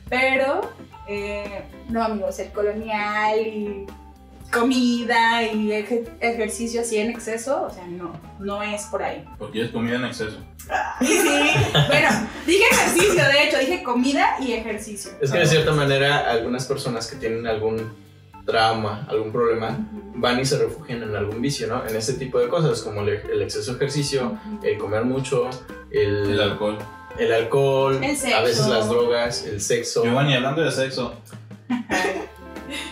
[0.10, 0.72] Pero,
[1.08, 3.86] eh, no, amigos, el colonial y
[4.52, 9.26] comida y eje- ejercicio así en exceso, o sea, no, no es por ahí.
[9.38, 10.38] Porque es comida en exceso.
[11.02, 11.20] Sí,
[11.88, 12.10] bueno,
[12.48, 15.12] dije ejercicio, de hecho, dije comida y ejercicio.
[15.22, 17.94] Es que de cierta manera, algunas personas que tienen algún
[18.46, 19.78] trauma, algún problema,
[20.16, 21.86] van y se refugian en algún vicio, ¿no?
[21.88, 25.50] En ese tipo de cosas, como el, el exceso de ejercicio, el comer mucho,
[25.92, 26.78] el, El alcohol.
[27.20, 28.38] el alcohol, El sexo.
[28.38, 30.04] a veces las drogas, el sexo.
[30.04, 31.14] Giovanni, hablando de sexo,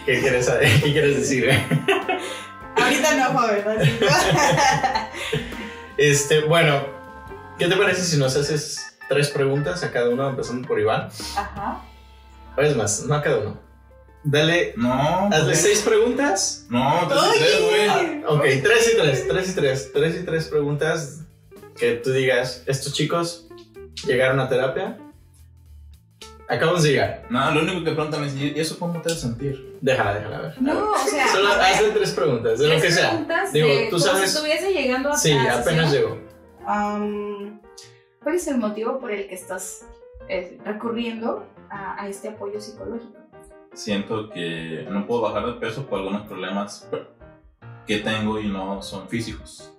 [0.06, 0.70] ¿Qué quieres, saber?
[0.82, 1.50] ¿Qué quieres decir?
[2.76, 3.64] Ahorita no, joven.
[5.96, 6.88] Este, bueno,
[7.60, 11.10] ¿qué te parece si nos haces tres preguntas a cada uno, empezando por Iván?
[11.38, 11.84] Ajá.
[12.58, 13.60] O es más, no a cada uno.
[14.24, 14.92] Dale, no.
[15.28, 16.66] hazle pues, seis preguntas.
[16.70, 17.90] No, tres y tres, güey.
[17.90, 18.24] Oye.
[18.26, 21.20] Ok, tres y tres, tres y tres, tres y tres preguntas
[21.78, 23.48] que tú digas, estos chicos
[24.06, 24.98] llegaron a terapia.
[26.56, 27.24] Acabamos de llegar.
[27.30, 29.78] No, lo único que preguntan es, ¿y eso cómo te hace sentir?
[29.82, 30.62] Déjala, déjala ver.
[30.62, 33.10] No, o sea, Solo hazle tres preguntas, de lo que sea.
[33.10, 35.92] preguntas Digo, de tú como sabes- si estuviese llegando a Sí, apenas sesión.
[35.92, 36.18] llegó.
[36.66, 37.60] Am,
[38.22, 39.86] ¿Cuál es el motivo por el que estás
[40.30, 43.18] eh, recurriendo a, a este apoyo psicológico?
[43.74, 46.88] Siento que no puedo bajar de peso por algunos problemas
[47.88, 49.74] que tengo y no son físicos.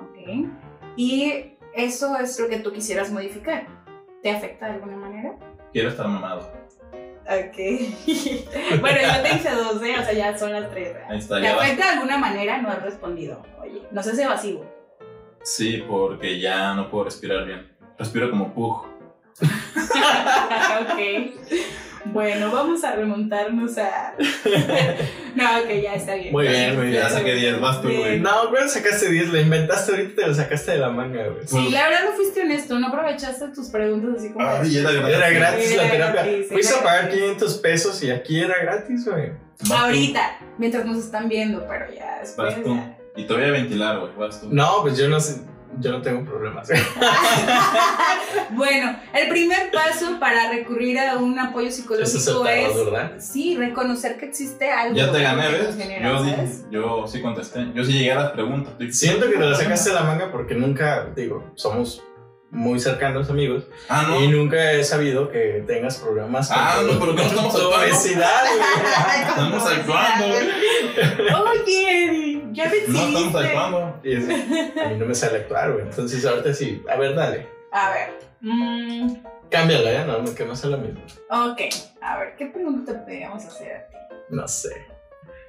[0.00, 0.48] Ok.
[0.96, 3.66] Y eso es lo que tú quisieras modificar.
[4.22, 5.36] ¿Te afecta de alguna manera?
[5.74, 6.52] Quiero estar mamado.
[7.26, 7.56] Ok.
[8.80, 9.96] bueno, yo te hice dos, ¿eh?
[9.98, 10.94] O sea, ya son las tres.
[10.94, 11.10] ¿verdad?
[11.10, 12.62] Ahí está, ¿Te afecta de alguna manera?
[12.62, 13.42] No has respondido.
[13.60, 14.64] Oye, no seas evasivo.
[15.42, 17.76] Sí, porque ya no puedo respirar bien.
[17.98, 18.86] Respiro como pug.
[19.42, 21.00] ok.
[22.06, 24.14] Bueno, vamos a remontarnos a.
[25.34, 26.32] no, ok, ya está bien.
[26.32, 27.02] Muy bien, muy bien.
[27.02, 28.20] Ya saqué 10, vas tú, güey.
[28.20, 31.46] No, güey, sacaste 10, lo inventaste ahorita, te lo sacaste de la manga, güey.
[31.46, 34.46] Sí, la verdad no fuiste honesto, no aprovechaste tus preguntas así como.
[34.46, 35.16] Ay, era gratis.
[35.16, 36.44] Era gratis la Era terapia.
[36.48, 37.20] Fuiste a pagar gratis.
[37.20, 39.32] 500 pesos y aquí era gratis, güey.
[39.70, 42.54] Ahorita, mientras nos están viendo, pero ya después.
[42.54, 42.74] Vas tú.
[42.74, 42.98] ya.
[43.16, 44.12] Y te voy a ventilar, güey.
[44.16, 44.48] Vas tú.
[44.50, 45.40] No, pues yo no sé,
[45.80, 46.68] yo no tengo problemas.
[48.50, 52.64] bueno, el primer paso para recurrir a un apoyo es psicológico es.
[52.66, 53.12] aceptado, ¿verdad?
[53.20, 54.96] Sí, reconocer que existe algo.
[54.96, 55.76] Ya te gané, ¿ves?
[55.76, 56.64] genera, Yo, dije, ¿sabes?
[56.70, 57.66] yo sí contesté.
[57.74, 58.74] Yo sí llegué a las preguntas.
[58.90, 62.02] Siento que te lo sacaste de la manga porque nunca, digo, somos
[62.50, 64.22] muy cercanos amigos Ah, no.
[64.22, 67.76] y nunca he sabido que tengas problemas con Ah, no, pero ¿cómo estamos tu actuando?
[67.78, 69.28] obesidad, güey.
[69.28, 70.26] Estamos actuando.
[71.50, 74.00] Oye, ya me No estamos actuando.
[74.04, 74.28] Y es-
[74.84, 75.84] a mí no me sale actuar, güey.
[75.84, 77.46] Entonces ahorita sí, a ver, dale.
[77.72, 78.10] A ver.
[78.40, 79.14] mm,
[79.50, 81.00] Cámbiala, ya, no, no, que no sea lo mismo.
[81.30, 81.60] ok.
[82.00, 83.96] A ver, ¿qué pregunta podríamos hacer a ti?
[84.30, 84.70] No sé.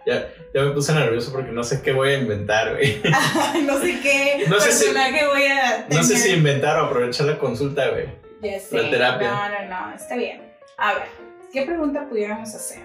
[0.06, 3.02] Ya, ya me puse nervioso porque no sé qué voy a inventar, güey.
[3.66, 7.26] No sé qué No sé si- personaje voy a No sé si inventar o aprovechar
[7.26, 8.08] la consulta, güey.
[8.42, 8.80] Ya sé.
[8.82, 9.32] La terapia.
[9.32, 10.42] No, no, no, está bien.
[10.78, 11.04] A ver,
[11.52, 12.84] ¿qué pregunta pudiéramos hacer?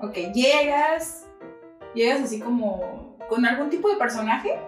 [0.00, 1.24] Ok, llegas,
[1.94, 4.58] llegas así como con algún tipo de personaje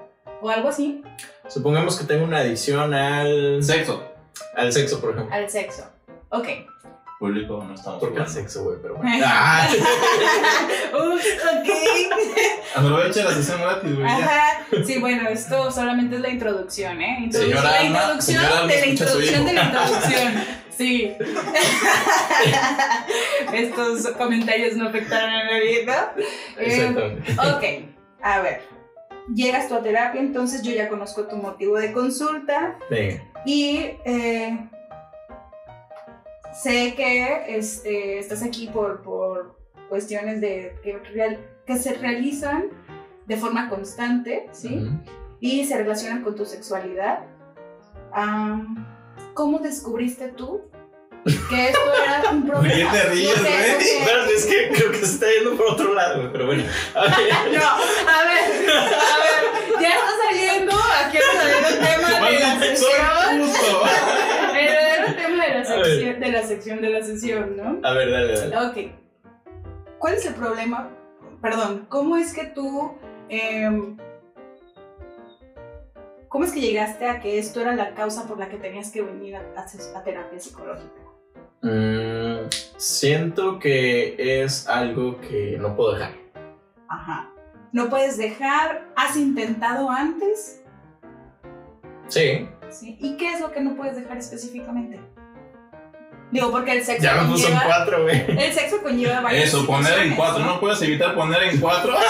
[0.40, 1.02] o algo así
[1.48, 4.04] Supongamos que tengo una adicción al, Sexo.
[4.56, 5.34] al sexo, por ejemplo.
[5.34, 5.84] al sexo.
[6.30, 6.46] Ok.
[7.18, 8.76] Público, no estamos ¿Por qué al sexo, güey?
[8.80, 9.10] Pero bueno.
[9.26, 9.66] Ah,
[10.92, 11.68] Ups, ok.
[12.76, 14.06] Aprovecha la sesión gratis, güey.
[14.06, 14.60] Ajá.
[14.86, 17.18] Sí, bueno, esto solamente es la introducción, ¿eh?
[17.24, 20.44] Introducción- Señora la introducción Alma, de la introducción de la introducción.
[20.76, 21.16] Sí.
[23.52, 25.92] Estos comentarios no afectaron a nadie, ¿no?
[25.92, 27.32] Eh, Exactamente.
[27.32, 28.60] ok, a ver.
[29.34, 33.22] Llegas tú a terapia, entonces yo ya conozco tu motivo de consulta Venga.
[33.44, 33.76] y
[34.06, 34.58] eh,
[36.54, 42.64] sé que este, estás aquí por, por cuestiones de, que, real- que se realizan
[43.26, 44.88] de forma constante, ¿sí?
[45.40, 47.20] Y se relacionan con tu sexualidad.
[48.12, 48.86] Am,
[49.34, 50.62] ¿Cómo descubriste tú
[51.24, 52.74] que esto era un problema?
[52.74, 53.52] ¿De qué te ríes, güey?
[54.34, 56.64] es que creo que se está yendo por otro lado, güey, pero bueno.
[56.94, 57.12] A ver.
[57.52, 60.72] No, a ver, a ver, ya está saliendo
[61.04, 63.82] aquí el verdadero tema de la justo.
[64.58, 67.88] El verdadero tema de la sección de la sección de la sesión, ¿no?
[67.88, 68.68] A ver, dale, dale.
[68.68, 68.92] Ok.
[69.98, 70.90] ¿Cuál es el problema?
[71.42, 72.96] Perdón, ¿cómo es que tú...
[73.28, 73.96] em,
[76.28, 79.00] ¿Cómo es que llegaste a que esto era la causa por la que tenías que
[79.02, 81.00] venir a, a- a terapia psicológica?
[81.62, 86.12] Mm, siento que es algo que no puedo dejar.
[86.88, 87.30] Ajá.
[87.72, 88.88] ¿No puedes dejar?
[88.96, 90.62] ¿Has intentado antes?
[92.08, 92.48] Sí.
[92.70, 92.96] ¿Sí?
[93.00, 95.00] ¿Y qué es lo que no puedes dejar específicamente?
[96.30, 98.24] Digo, porque el sexo Ya me puso en cuatro, güey.
[98.28, 100.44] El sexo conlleva varias Eso, poner en cuatro.
[100.44, 100.54] ¿no?
[100.54, 101.94] No puedes evitar poner en cuatro.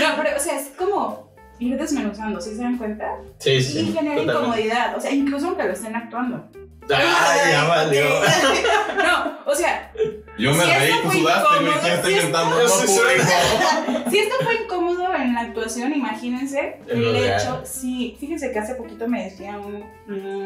[0.00, 1.31] No, pero, o sea, es como
[1.68, 3.16] ir desmenuzando, ¿sí se dan cuenta?
[3.38, 3.80] Sí, sí.
[3.80, 4.32] Y genera totalmente.
[4.32, 6.48] incomodidad, o sea, incluso aunque lo estén actuando.
[6.94, 8.04] Ay, ya valió.
[8.96, 9.92] No, o sea,
[10.38, 11.72] Yo me Si reí, tú sudaste, güey.
[11.80, 12.56] ¿Quién está intentando?
[12.56, 14.08] No, público.
[14.10, 17.60] si esto fue incómodo en la actuación, imagínense En el hecho.
[17.64, 19.84] Sí, fíjense que hace poquito me decía un-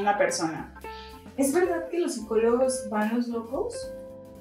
[0.00, 0.74] una persona.
[1.36, 3.74] ¿Es verdad que los psicólogos van los locos?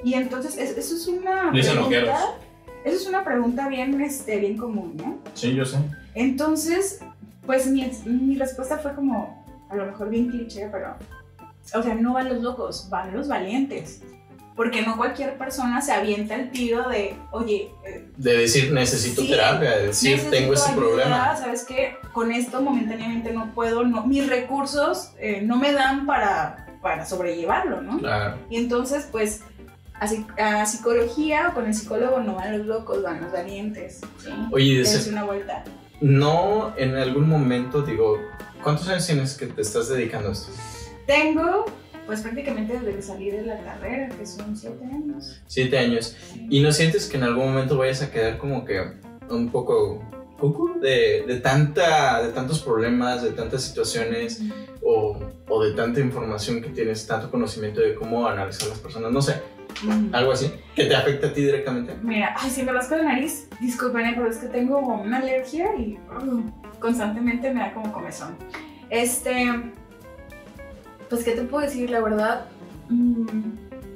[0.03, 2.19] Y entonces, es- eso es una Dicen loqueros.
[2.85, 5.17] Eso es una pregunta bien, este, bien común, ¿no?
[5.33, 5.77] Sí, yo sé.
[6.13, 6.99] Entonces,
[7.45, 10.95] pues mi, mi respuesta fue como, a lo mejor bien cliché, pero,
[11.73, 14.01] o sea, no van los locos, van los valientes.
[14.55, 19.27] Porque no cualquier persona se avienta el tiro de, oye, eh, De decir necesito Sí,
[19.29, 21.35] terapia, de decir necesito tengo ese ayuda, problema.
[21.35, 21.95] ¿Sabes qué?
[22.13, 27.81] Con esto momentáneamente no puedo, no, mis recursos eh, no me dan para, para sobrellevarlo,
[27.81, 27.97] ¿no?
[27.99, 28.37] Claro.
[28.49, 29.41] Y entonces, pues,
[29.99, 34.01] a, a psicología o con el psicólogo no van los locos, van los valientes.
[34.17, 34.29] ¿sí?
[34.51, 35.63] Oye, dice, una vuelta.
[36.01, 38.19] no en algún momento digo,
[38.63, 40.51] ¿cuántos años tienes que te estás dedicando a esto?
[41.07, 41.65] Tengo,
[42.05, 45.41] pues prácticamente desde que salí de la carrera, que son siete años.
[45.47, 46.15] Siete años.
[46.49, 48.81] ¿Y no sientes que en algún momento vayas a quedar como que
[49.29, 50.03] un poco
[50.39, 54.41] cucu de, de, tanta, de tantos problemas, de tantas situaciones
[54.83, 59.11] o, o de tanta información que tienes, tanto conocimiento de cómo analizar las personas?
[59.11, 59.41] No sé,
[59.83, 60.13] Mm.
[60.13, 61.95] algo así, que te afecta a ti directamente.
[62.01, 65.97] Mira, ay, si me rasco la nariz, discúlpenme, pero es que tengo una alergia y
[66.23, 66.43] uh,
[66.79, 68.37] constantemente me da como comezón.
[68.89, 69.73] Este,
[71.09, 71.89] pues, ¿qué te puedo decir?
[71.89, 72.45] La verdad,
[72.89, 73.25] mm,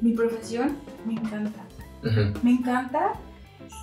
[0.02, 1.64] mi profesión me encanta.
[2.44, 3.12] Me encanta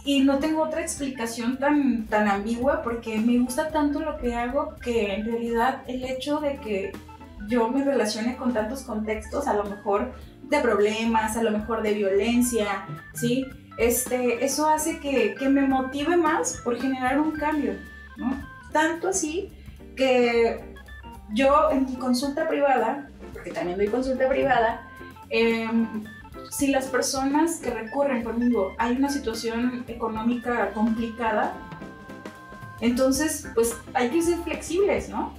[0.04, 4.74] y no tengo otra explicación tan, tan ambigua porque me gusta tanto lo que hago
[4.76, 6.92] que en realidad el hecho de que
[7.48, 10.12] yo me relacione con tantos contextos, a lo mejor
[10.48, 13.46] de problemas, a lo mejor de violencia, ¿sí?
[13.78, 17.74] Este, eso hace que, que me motive más por generar un cambio,
[18.16, 18.34] ¿no?
[18.72, 19.52] Tanto así
[19.96, 20.74] que
[21.34, 24.88] yo en mi consulta privada, porque también doy consulta privada,
[25.30, 26.04] em,
[26.50, 31.54] si las personas que recurren conmigo hay una situación económica complicada,
[32.80, 35.32] entonces pues hay que ser flexibles, ¿no?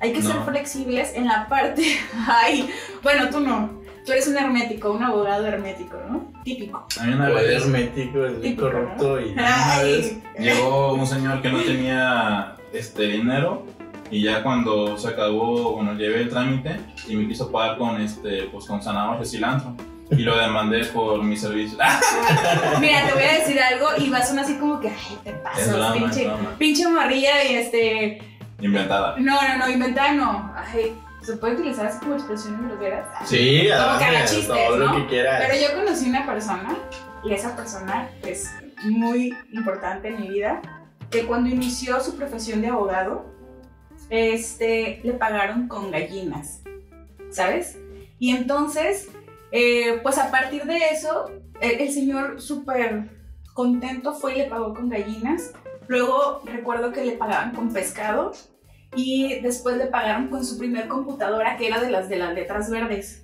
[0.00, 0.44] Hay que ser No.
[0.44, 1.82] flexibles en la parte,
[2.28, 2.70] ay,
[3.02, 6.32] bueno, tú no, tú eres un hermético, un abogado hermético, ¿no?
[6.44, 6.86] Típico.
[7.00, 9.32] A mí una vez hermético, el Típico, corrupto y...
[9.32, 13.66] una vez llegó un señor que no tenía este dinero
[14.10, 16.76] Y ya cuando se acabó, bueno, llevé el trámite
[17.08, 19.74] y me quiso pagar con, este, pues, con zanahoria y cilantro.
[20.08, 21.76] Y lo demandé por mi servicio.
[22.80, 25.30] Mira, te voy a decir algo y va a sonar así como que, ay, te
[25.30, 28.18] Es pasas, es pinche, pinche morrilla y este.
[28.60, 29.16] Inventada.
[29.18, 30.54] No, no, no, inventar no.
[30.54, 30.94] Ay,
[31.26, 33.08] ¿se puede utilizar así como expresiones groseras?
[33.28, 34.96] Sí, Como que chistes, todo lo ¿no?
[34.96, 35.44] que quieras.
[35.44, 36.76] Pero yo conocí una persona,
[37.24, 38.48] y esa persona es
[38.84, 40.62] muy importante en mi vida,
[41.10, 43.26] que cuando inició su profesión de abogado,
[44.08, 46.62] este, le pagaron con gallinas,
[47.30, 47.76] ¿sabes?
[48.20, 49.08] Y entonces,
[49.50, 51.28] eh, pues a partir de eso,
[51.60, 53.10] el, el señor súper
[53.52, 55.52] contento fue y le pagó con gallinas.
[55.88, 58.32] Luego recuerdo que le pagaban con pescado
[58.96, 62.70] y después le pagaron con su primer computadora que era de las de las letras
[62.70, 63.22] verdes.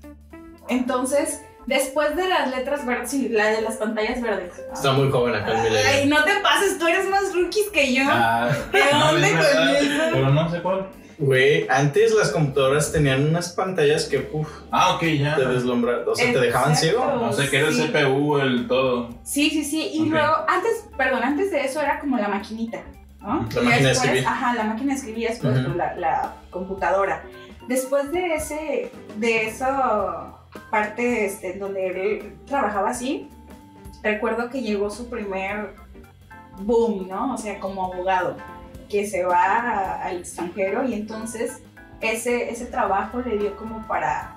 [0.68, 4.52] Entonces, después de las letras verdes, sí, la de las pantallas verdes.
[4.72, 5.80] Está muy joven acá el milenio.
[5.88, 8.04] Ay, no te pases, tú eres más rookies que yo.
[8.06, 10.02] Ah, ¿De dónde verdad, con eso?
[10.12, 10.88] Pero no sé cuál.
[11.18, 15.36] Güey, antes las computadoras tenían unas pantallas que, uff, Ah, ok, ya.
[15.36, 16.98] te deslumbraban, o sea, te dejaban Exacto.
[16.98, 17.16] ciego.
[17.16, 17.82] No sé qué era el Sí.
[17.92, 19.08] CPU, el todo.
[19.22, 19.90] Sí, sí, sí.
[19.94, 20.06] Y Ok.
[20.08, 22.82] luego, antes, perdón, antes de eso era como la maquinita,
[23.22, 23.28] ¿no?
[23.28, 24.26] La Y máquina de después- escribir.
[24.26, 27.22] Ajá, la máquina de escribir después la, la computadora.
[27.68, 30.34] Después de ese, de esa
[30.70, 33.28] parte este, donde él trabajaba así,
[34.02, 35.74] recuerdo que llegó su primer
[36.58, 37.34] boom, ¿no?
[37.34, 38.36] O sea, como abogado,
[38.88, 41.62] que se va a- al extranjero y entonces
[42.00, 44.34] ese, ese trabajo le dio como para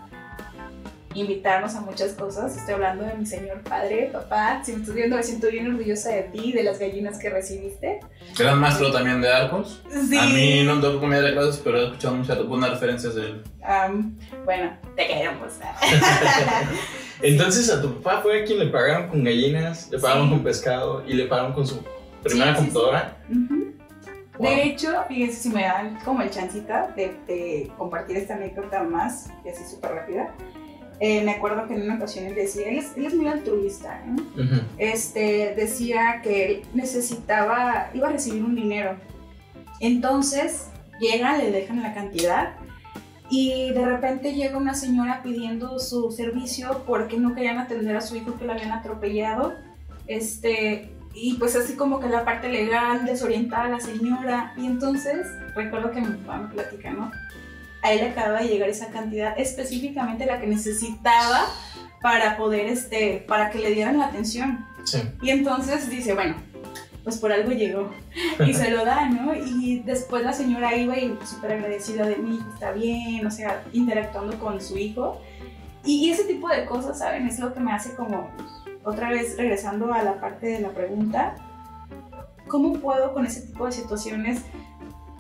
[1.16, 2.55] invitarnos a muchas cosas.
[2.57, 4.61] Estoy hablando de mi señor padre, papá.
[4.63, 7.99] Si me estás viendo, me siento bien orgullosa de ti, de las gallinas que recibiste.
[8.38, 9.82] Gran maestro también de arcos.
[10.09, 10.18] Sí.
[10.18, 13.22] A mí no me tocó comida de clases, pero he escuchado muchas buenas referencias de
[13.26, 13.43] él.
[13.63, 15.53] Am, bueno, te queremos.
[17.22, 20.30] Entonces a tu papá fue a quien le pagaron con gallinas, le pagaron Sí.
[20.32, 21.84] con pescado y le pagaron con su
[22.24, 22.74] primera Sí, sí, sí.
[22.74, 23.18] computadora.
[23.30, 23.66] Ujú.
[24.38, 24.49] Wow.
[24.49, 29.30] De hecho, fíjense si me dan como el chancita de, de compartir esta anécdota más,
[29.45, 30.36] y así súper rápida.
[31.00, 34.02] Eh, me acuerdo que en una ocasión él decía, él es, él es muy altruista,
[34.06, 34.62] ¿eh?
[34.78, 38.96] Este, decía que él necesitaba, iba a recibir un dinero.
[39.82, 40.70] Entonces
[41.00, 42.54] llega, le dejan la cantidad
[43.30, 48.16] y de repente llega una señora pidiendo su servicio porque no querían atender a su
[48.16, 49.54] hijo que lo habían atropellado.
[50.08, 54.54] Este, y pues así como que la parte legal desorientada a la señora.
[54.58, 57.12] Y entonces recuerdo que mi papá me platica, ¿no?
[57.86, 61.46] A él le acaba de llegar esa cantidad, específicamente la que necesitaba
[62.02, 64.66] para poder, este, para que le dieran la atención.
[64.86, 65.04] Sí.
[65.22, 66.36] Y entonces dice, bueno,
[67.04, 67.92] pues por algo llegó.
[68.44, 69.36] Y se lo da, ¿no?
[69.36, 74.40] Y después la señora iba y súper agradecida de mí, está bien, o sea, interactuando
[74.40, 75.22] con su hijo.
[75.84, 77.28] Y, y ese tipo de cosas, ¿saben?
[77.28, 78.32] Es lo que me hace como,
[78.84, 81.36] otra vez regresando a la parte de la pregunta,
[82.48, 84.42] ¿cómo puedo con ese tipo de situaciones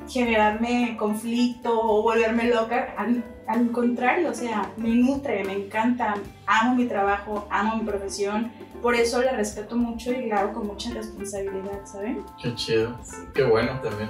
[0.07, 2.93] generarme conflicto o volverme loca?
[2.97, 8.51] Al, al contrario, o sea, me nutre, me encanta, amo mi trabajo, amo mi profesión,
[8.81, 12.23] por eso la respeto mucho y la hago con mucha responsabilidad, ¿saben?
[12.41, 12.97] Qué chido.
[13.03, 13.17] Sí.
[13.33, 14.09] Qué bueno también.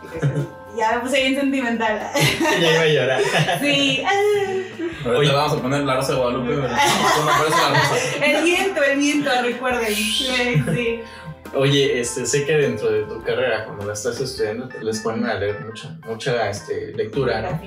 [0.76, 2.10] ya me puse bien sentimental.
[2.60, 3.22] ya iba a llorar.
[3.60, 4.02] sí.
[5.04, 6.78] Ahorita vamos a poner la rosa de Guadalupe, ¿verdad?
[7.14, 8.26] Cuando aparece la rosa.
[8.26, 9.94] El viento, el viento, recuerden.
[9.94, 11.00] Sí, sí.
[11.54, 15.24] Oye, este, sé que dentro de tu carrera, cuando la estás estudiando, te les ponen
[15.26, 17.60] a leer mucha, mucha este, lectura, ¿no?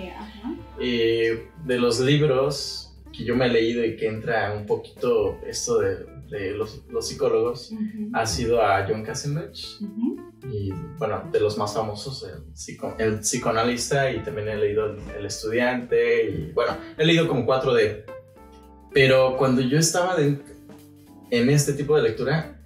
[0.80, 5.80] Eh, de los libros que yo me he leído y que entra un poquito esto
[5.80, 8.10] de, de los, los psicólogos, Ujú.
[8.14, 10.18] ha sido a John Kassenbach Ujú.
[10.52, 14.98] y bueno, de los más famosos, el, psico- el psicoanalista y también he leído el,
[15.20, 18.06] el estudiante y bueno, he leído como cuatro de.
[18.94, 20.40] Pero cuando yo estaba de-
[21.30, 22.60] en este tipo de lectura,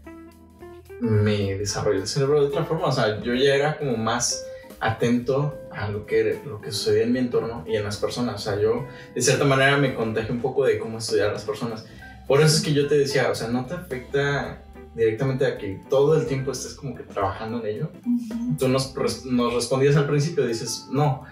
[1.00, 4.44] me desarrolló el cerebro de otra forma, o sea, yo ya era como más
[4.80, 8.38] atento a lo que, lo que sucedía en mi entorno y en las personas, o
[8.52, 11.86] sea, yo de cierta manera me contagié un poco de cómo estudiar a las personas.
[12.28, 14.64] Por eso es que yo te decía, o sea, no te afecta
[14.96, 17.92] directamente a que todo el tiempo estés como que trabajando en ello.
[18.06, 18.58] Ujú.
[18.58, 21.24] Tú nos, res- nos respondías al principio, dices, no,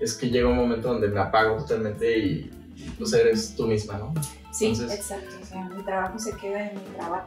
[0.00, 3.96] es que llega un momento donde me apago totalmente y y, pues eres tú misma,
[3.96, 4.12] ¿no?
[4.52, 5.34] Sí, Entonces- exacto.
[5.42, 7.26] O sea, mi trabajo se queda en mi trabajo,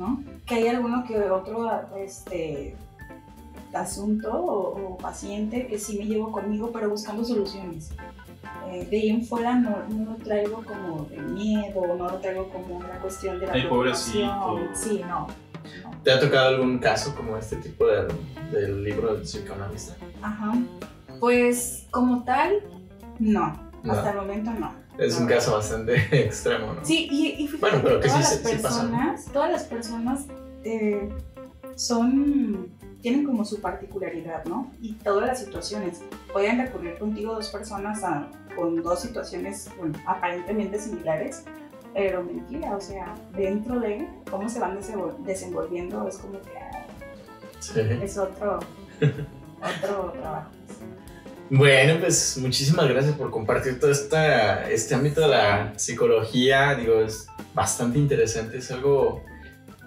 [0.00, 0.24] ¿no?
[0.46, 2.74] Que hay alguno que otro este,
[3.72, 7.90] asunto o, o paciente que sí me llevo conmigo, pero buscando soluciones.
[8.70, 12.48] Eh, de ahí en fuera no, no lo traigo como de miedo, no lo traigo
[12.48, 14.58] como una cuestión de la Ay, pobrecito.
[14.72, 15.26] Sí, no.
[15.84, 15.90] no.
[16.02, 18.08] ¿Te ha tocado algún caso como este tipo de-
[18.50, 19.94] del libro del psicoanalista?
[20.22, 20.54] Ajá.
[21.20, 22.54] Pues como tal,
[23.18, 23.68] no.
[23.82, 23.92] No.
[23.92, 24.72] Hasta el momento no.
[24.98, 26.84] Es un caso bastante extremo, ¿no?
[26.84, 30.26] Sí, y, y fíjate Bueno, pero que todas sí las personas, todas las personas
[30.64, 31.08] eh,
[31.76, 32.68] son
[33.00, 34.70] tienen como su particularidad, ¿no?
[34.82, 36.02] Y todas las situaciones.
[36.34, 41.44] Pueden recurrir contigo dos personas a- con dos situaciones bueno, aparentemente similares,
[41.94, 46.86] pero mentira, o sea, dentro de cómo se van desenvol- desenvolviendo es como que ah,
[47.60, 47.80] Sí.
[48.02, 48.58] es otro,
[49.00, 50.50] otro trabajo.
[51.52, 56.76] Bueno, pues muchísimas gracias por compartir todo esta, este ámbito de la psicología.
[56.76, 59.24] Digo, es bastante interesante, es algo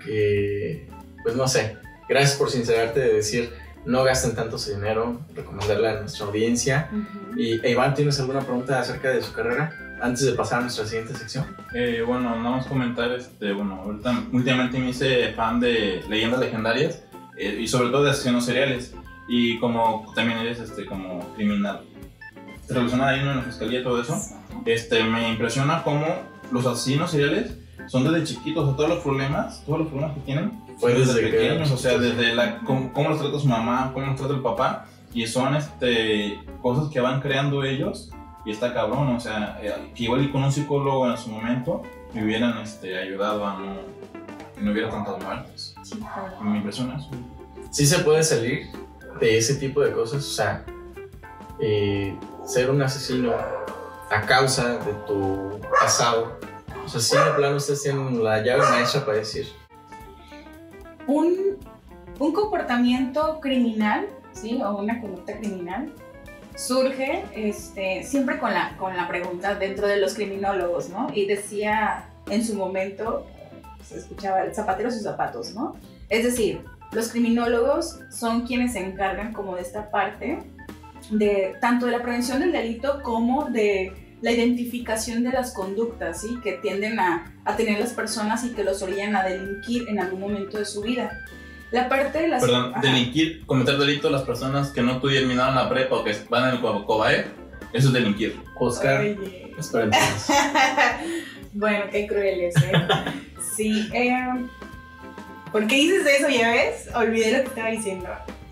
[0.04, 0.90] que,
[1.24, 1.78] pues no sé,
[2.10, 3.54] gracias por sincerarte de decir,
[3.86, 6.90] no gasten tanto su dinero, recomendarle a nuestra audiencia.
[7.38, 10.86] Y e Iván, ¿tienes alguna pregunta acerca de su carrera antes de pasar a nuestra
[10.86, 11.46] siguiente sección?
[11.74, 17.04] Eh, bueno, nada más comentar, este, bueno, ahorita últimamente me hice fan de leyendas legendarias
[17.38, 18.94] eh, y sobre todo de asesinos seriales.
[19.28, 21.82] Y como también eres este, como criminal
[22.70, 24.18] relacionado ahí en la fiscalía y todo eso,
[24.66, 26.06] este, me impresiona cómo
[26.52, 27.58] los asesinos seriales
[27.88, 31.14] son desde chiquitos, o sea, todos los problemas, todos los problemas que tienen, Fue desde,
[31.14, 34.16] desde que pequeños, o sea, desde la, cómo, cómo los trata su mamá, cómo los
[34.16, 38.12] trata el papá, y son este, cosas que van creando ellos,
[38.46, 41.82] y está cabrón, o sea, eh, que igual y con un psicólogo en su momento
[42.14, 43.76] me hubieran este, ayudado a no,
[44.56, 45.76] que no hubiera tantas muertes.
[45.84, 46.42] Sí, claro.
[46.42, 47.10] Me impresiona eso.
[47.72, 48.68] sí se puede salir
[49.20, 50.66] de ese tipo de cosas, o sea,
[51.60, 53.34] eh, ser un asesino
[54.10, 56.38] a causa de tu pasado.
[56.86, 59.48] O sea, sí, de plano ustedes tienen la llave maestra para decir,
[61.08, 61.58] un,
[62.20, 64.62] un comportamiento criminal, ¿sí?
[64.64, 65.92] O una conducta criminal
[66.56, 71.08] surge este, siempre con la, con la pregunta dentro de los criminólogos, ¿no?
[71.14, 73.26] Y decía en su momento,
[73.84, 75.76] se escuchaba el zapatero sus zapatos, ¿no?
[76.10, 80.40] Es decir, los criminólogos son quienes se encargan como de esta parte
[81.12, 86.30] de tanto de la prevención del delito como de la identificación de las conductas, ¿sí?
[86.42, 90.22] Que tienden a, a tener las personas y que los orillan a delinquir en algún
[90.22, 91.20] momento de su vida.
[91.72, 92.42] La parte de las...
[92.42, 92.82] Perdón, Ajá.
[92.82, 96.62] delinquir, cometer delito las personas que no terminaron la prepa o que van en el
[96.62, 97.26] Co- COBAE,
[97.74, 98.40] eso es delinquir.
[98.60, 99.52] Oscar, Oye.
[99.60, 100.28] espera entonces.
[101.54, 102.72] bueno, qué crueles, ¿eh?
[103.58, 104.16] Sí, eh,
[105.54, 106.90] ¿por qué dices eso, ya ves?
[106.94, 108.10] Olvidé lo que estaba diciendo.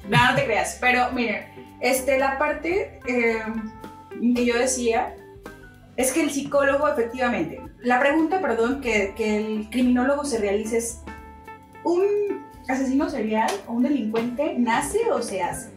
[0.08, 1.44] No, no te creas, pero miren,
[1.82, 3.44] este, la parte eh,
[4.36, 5.14] que yo decía
[5.98, 11.00] es que el psicólogo, efectivamente, la pregunta, perdón, que, que el criminólogo se realiza es,
[11.84, 12.04] ¿un
[12.70, 15.70] asesino serial o un delincuente nace o se hace?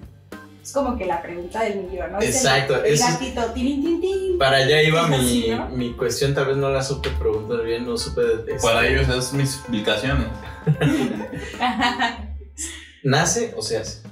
[0.63, 2.19] Es como que la pregunta del millón, ¿no?
[2.21, 4.39] Es el- Exacto, El, eso- gatito, tin, tin, tin.
[4.39, 5.69] Para allá iba mi, así, ¿no?
[5.69, 8.23] mi cuestión, tal vez no la supe preguntar bien, no supe...
[8.63, 10.27] Para ellos es mis explicaciones.
[13.03, 14.03] ¿Nace o se hace?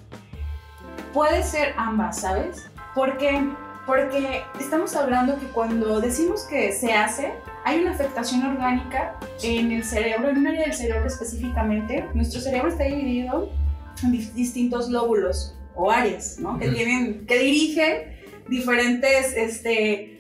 [1.13, 2.67] Puede ser ambas, ¿sabes?
[2.95, 3.41] Porque,
[3.87, 7.33] porque estamos hablando que cuando decimos que se hace,
[7.65, 12.05] hay una afectación orgánica en el cerebro, en un área del cerebro específicamente.
[12.15, 13.51] Nuestro cerebro está dividido
[14.03, 16.59] en dis- distintos lóbulos o áreas, ¿no?
[16.59, 16.77] Que Ujú.
[16.77, 18.17] tienen, que dirigen
[18.49, 20.19] diferentes, este,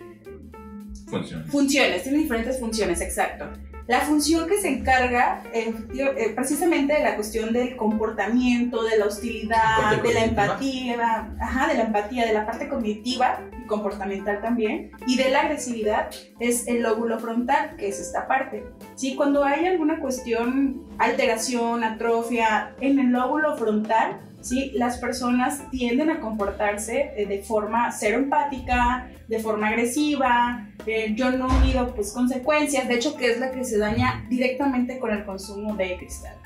[1.08, 1.44] Funciona.
[1.46, 3.46] funciones, tiene diferentes funciones, exacto.
[3.86, 9.06] La función que se encarga eh, eh, precisamente de la cuestión del comportamiento, de la
[9.06, 14.92] hostilidad, de la empatía, ajá, de la empatía, de la parte cognitiva y comportamental también,
[15.06, 18.64] y de la agresividad es el lóbulo frontal, que es esta parte.
[18.94, 19.16] ¿sí?
[19.16, 24.72] Cuando hay alguna cuestión, alteración, atrofia en el lóbulo frontal, ¿sí?
[24.74, 31.30] las personas tienden a comportarse eh, de forma cero empática, de forma agresiva, eh, yo
[31.30, 35.24] no mido pues, consecuencias, de hecho que es la que se daña directamente con el
[35.24, 36.36] consumo de cristal.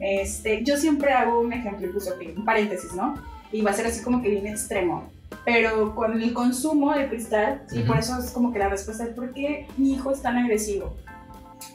[0.00, 3.14] Este, yo siempre hago un ejemplo, aquí, un paréntesis, ¿no?
[3.52, 5.10] Y va a ser así como que bien extremo.
[5.44, 9.10] Pero con el consumo de cristal, y por eso es como que la respuesta es
[9.10, 10.96] ¿por qué mi hijo es tan agresivo?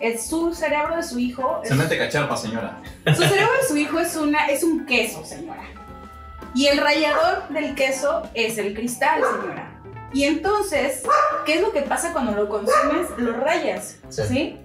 [0.01, 1.61] Es su cerebro de su hijo.
[1.63, 2.79] Se mete cacharpa, señora.
[3.05, 5.63] su cerebro de su hijo es, una, es un queso, señora.
[6.55, 9.71] Y el rallador del queso es el cristal, señora.
[10.13, 11.03] Y entonces,
[11.45, 13.07] ¿qué es lo que pasa cuando lo consumes?
[13.17, 14.21] Lo rayas, Sí.
[14.27, 14.57] ¿sí?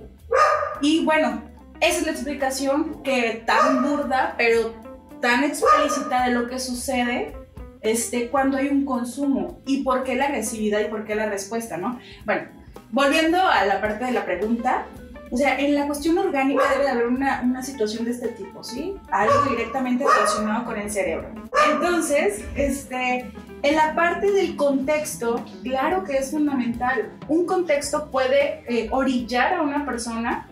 [0.80, 1.43] Y bueno,
[1.80, 4.74] esa es la explicación que tan burda, pero
[5.20, 7.37] tan explícita de lo que sucede
[7.82, 9.61] este, cuando hay un consumo.
[9.66, 12.01] Y por qué la agresividad y por qué la respuesta, ¿no?
[12.24, 12.49] Bueno,
[12.91, 14.87] volviendo a la parte de la pregunta,
[15.31, 18.62] o sea, en la cuestión orgánica debe de haber una, una situación de este tipo,
[18.62, 18.95] ¿sí?
[19.11, 21.29] Algo directamente relacionado con el cerebro.
[21.72, 23.31] Entonces, este,
[23.62, 27.11] en la parte del contexto, claro que es fundamental.
[27.29, 30.49] Un contexto puede eh, orillar a una persona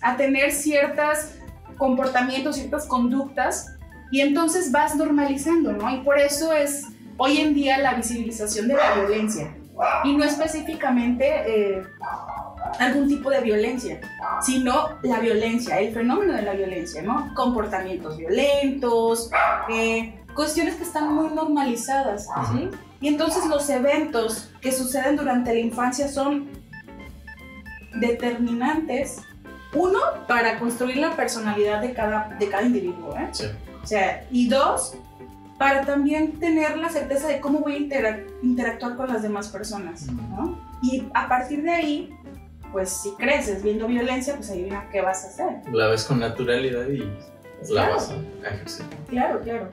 [0.00, 1.32] a tener ciertos
[1.76, 3.74] comportamientos, ciertas conductas,
[4.10, 5.90] y entonces vas normalizando, ¿no?
[5.90, 9.54] Y por eso es hoy en día la visibilización de la violencia.
[10.04, 11.82] Y no específicamente eh,
[12.78, 14.00] algún tipo de violencia,
[14.44, 17.32] sino la violencia, el fenómeno de la violencia, ¿no?
[17.34, 19.30] Comportamientos violentos,
[19.70, 22.68] eh, cuestiones que están muy normalizadas, ¿sí?
[23.00, 26.48] Y entonces los eventos que suceden durante la infancia son
[27.94, 29.18] determinantes,
[29.74, 29.98] uno,
[30.28, 33.28] para construir la personalidad de cada, de cada individuo, ¿eh?
[33.32, 33.44] Sí.
[33.82, 34.94] O sea, y dos,
[35.58, 40.06] para también tener la certeza de cómo voy a interac- interactuar con las demás personas,
[40.06, 40.58] ¿no?
[40.82, 42.14] Y a partir de ahí,
[42.74, 45.72] pues si creces viendo violencia, pues adivina qué vas a hacer.
[45.72, 47.06] La ves con naturalidad y la
[47.68, 47.94] Claro.
[47.94, 48.86] vas a ejercer.
[49.08, 49.68] Claro, claro.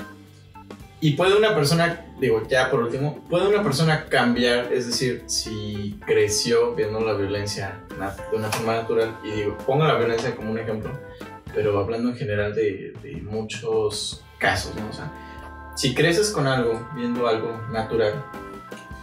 [0.99, 5.99] Y puede una persona, digo, ya por último, puede una persona cambiar, es decir, si
[6.05, 10.59] creció viendo la violencia de una forma natural, y digo, pongo la violencia como un
[10.59, 10.91] ejemplo,
[11.55, 14.87] pero hablando en general de, de muchos casos, ¿no?
[14.87, 15.11] O sea,
[15.75, 18.23] si creces con algo, viendo algo natural,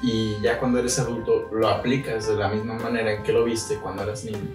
[0.02, 3.76] y ya cuando eres adulto lo aplicas de la misma manera en que lo viste
[3.76, 4.54] cuando eras niño,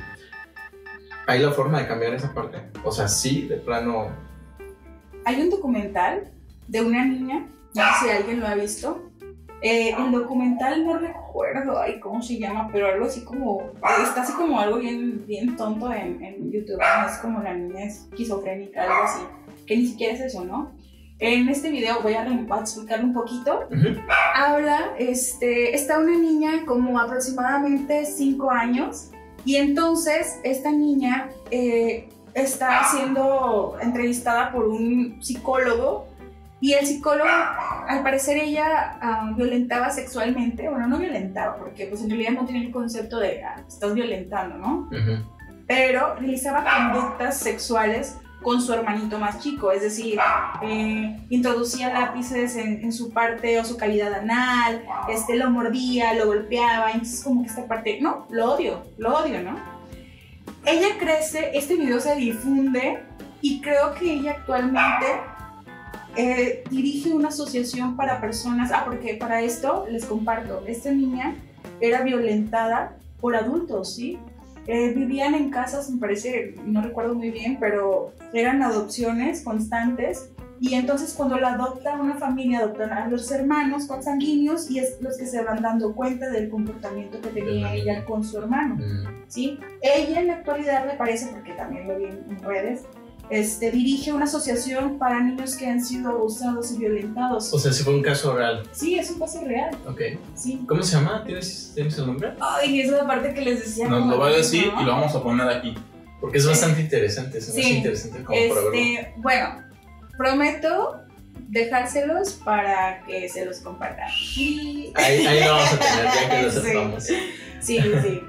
[1.28, 2.60] ¿hay la forma de cambiar esa parte?
[2.84, 4.08] O sea, sí, de plano,
[5.26, 6.32] Hay un documental
[6.68, 9.10] de una niña, no sé si alguien lo ha visto.
[9.62, 13.72] Eh, el documental no recuerdo ay, cómo se llama, pero algo así como.
[14.06, 16.78] Está así como algo bien, bien tonto en, en YouTube.
[16.78, 17.10] ¿no?
[17.10, 19.22] Es como la niña esquizofrénica, algo así.
[19.66, 20.74] Que ni siquiera es eso, ¿no?
[21.24, 23.66] En este video voy a, a explicar un poquito.
[23.72, 23.98] ujú,
[24.36, 29.10] habla, este, está una niña como aproximadamente 5 años
[29.46, 36.08] y entonces esta niña eh, está siendo entrevistada por un psicólogo
[36.60, 37.30] y el psicólogo,
[37.88, 42.66] al parecer ella ah, violentaba sexualmente, bueno, no violentaba porque pues en realidad no tiene
[42.66, 44.90] el concepto de ah, estás violentando, ¿no?
[44.92, 45.24] ujú.
[45.68, 50.20] pero realizaba conductas sexuales con su hermanito más chico, es decir,
[50.62, 56.92] eh, introducía lápices en, su parte o su cavidad anal, este, lo mordía, lo golpeaba,
[56.92, 59.58] entonces como que esta parte, no, lo odio, lo odio, ¿no?
[60.66, 63.04] Ella crece, este video se difunde
[63.42, 65.08] y creo que ella actualmente
[66.16, 71.36] eh, dirige una asociación para personas, ah, porque para esto les comparto, esta niña
[71.82, 74.20] era violentada por adultos, ¿sí?
[74.68, 80.30] Eh, vivían en casas, me parece, no recuerdo muy bien, pero eran adopciones constantes.
[80.60, 85.18] Y entonces cuando la adopta una familia, adoptan a los hermanos consanguíneos y es los
[85.18, 88.76] que se van dando cuenta del comportamiento que tenía la ella con su hermano.
[88.76, 89.24] Mm.
[89.28, 89.60] ¿sí?
[89.82, 92.84] Ella en la actualidad me parece, porque también lo vi en redes,
[93.30, 97.52] este, dirige una asociación para niños que han sido abusados y violentados.
[97.54, 98.64] O sea, si fue un caso real.
[98.74, 100.02] Sí, es un caso real, Ok.
[100.36, 100.64] sí.
[100.68, 101.24] ¿Cómo se llama?
[101.26, 102.34] ¿Tienes, ¿tienes el nombre?
[102.40, 103.88] Ay, esa es la parte que les decía.
[103.88, 105.74] Nos lo va a decir y lo vamos a poner aquí.
[106.22, 107.78] Porque es bastante interesante, se me hace Sí.
[107.78, 108.74] interesante como para verlo.
[108.74, 109.62] Este, bueno,
[110.18, 111.00] prometo
[111.50, 114.08] dejárselos para que se los compartan.
[114.38, 114.92] Y...
[114.96, 116.60] Ahí, ahí lo vamos a tener ya que lo Sí.
[116.62, 117.04] sepamos.
[117.04, 118.22] Sí, sí.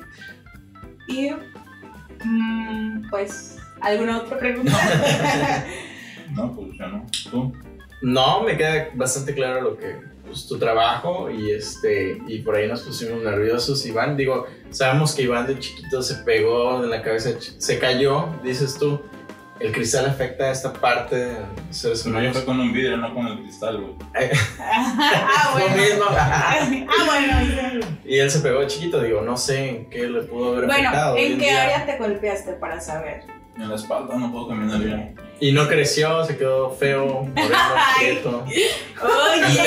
[1.09, 1.31] Y
[2.25, 3.54] mm, pues,
[3.85, 4.72] ¿alguna otra pregunta?
[6.35, 7.07] No, pues ya no.
[7.30, 7.53] Tú.
[8.03, 9.95] No, me queda bastante claro lo que
[10.26, 13.85] pues, tu trabajo y este y por ahí nos pusimos nerviosos.
[13.87, 18.76] Iván, digo, sabemos que Iván de chiquito se pegó en la cabeza, se cayó, dices
[18.78, 19.01] tú.
[19.61, 21.37] El cristal afecta a esta parte de
[21.70, 22.37] seres No, yo humanos.
[22.39, 23.95] fue con un vidrio, no con el cristal, güey.
[24.59, 25.76] ah, Lo bueno.
[25.76, 26.05] mismo.
[26.11, 26.68] Ah,
[27.07, 27.87] bueno.
[28.05, 30.89] Y él se pegó de chiquito, digo, no sé en qué le pudo haber Bueno,
[30.89, 31.14] afectado.
[31.14, 31.62] hoy ¿en en qué día.
[31.62, 33.22] área te golpeaste para saber?
[33.57, 35.15] En la espalda no puedo caminar bien.
[35.41, 37.57] Y no creció, se quedó feo, moreno,
[37.99, 38.45] quieto.
[38.47, 38.66] Oye.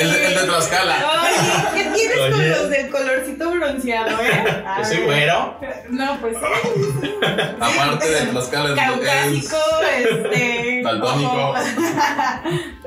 [0.00, 0.96] el, el de Tlaxcala.
[0.96, 2.30] Oye, ¿qué tienes Oye.
[2.32, 4.64] con los del colorcito bronceado, eh?
[4.78, 5.04] Yo soy Ay.
[5.04, 5.60] güero.
[5.90, 6.36] No, pues
[7.60, 9.56] Aparte de Tlaxcala, es- caucásico,
[9.98, 10.82] este.
[10.82, 11.54] Daltónico.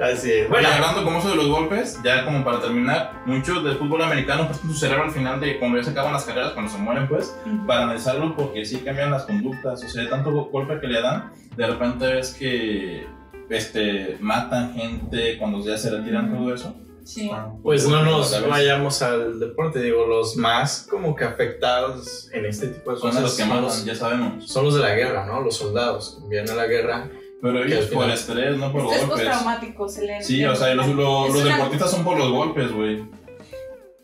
[0.02, 0.50] Así es.
[0.50, 4.02] Bueno, Bueno, hablando como eso de los golpes, ya como para terminar, muchos del fútbol
[4.04, 6.78] americano pues su cerebro al final de cuando ya se acaban las carreras, cuando se
[6.78, 7.36] mueren pues,
[7.68, 11.02] para analizarlo porque sí cambian las conductas, o sea, de tanto go- golpe que le
[11.02, 13.06] dan, de repente ves que
[13.50, 16.76] este, matan gente cuando ya se retiran todo eso.
[17.04, 17.32] Sí.
[17.64, 19.82] pues no nos vayamos al deporte.
[19.82, 23.62] Digo, los más como que afectados en este tipo de Son cosas los que son
[23.62, 24.48] los, ya sabemos.
[24.48, 25.42] son los de la guerra, ¿no?
[25.42, 27.10] Los soldados que envían a la guerra.
[27.42, 29.26] Pero ellos por final- estrés, no por Estrés golpes.
[29.28, 33.04] postraumático se le Sí, o sea, los, los, una- deportistas son por los golpes, güey.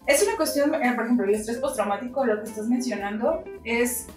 [0.08, 4.08] Es una cuestión, eh, por ejemplo, el estrés postraumático, lo que estás mencionando, es.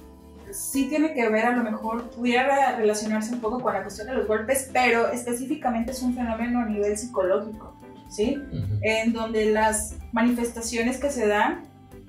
[0.52, 4.14] Sí tiene que ver, a lo mejor pudiera relacionarse un poco con la cuestión de
[4.14, 7.76] los golpes, pero específicamente es un fenómeno a nivel psicológico,
[8.08, 8.36] ¿sí?
[8.82, 11.62] En donde las manifestaciones que se dan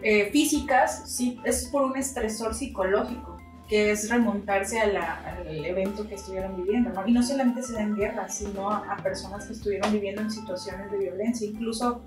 [0.04, 3.38] eh, físicas, sí, es por un estresor psicológico,
[3.70, 7.08] que es remontarse a la- al evento que estuvieron viviendo, ¿no?
[7.08, 10.32] Y no solamente se da en guerras, sino a, a personas que estuvieron viviendo en
[10.32, 12.02] situaciones de violencia, incluso,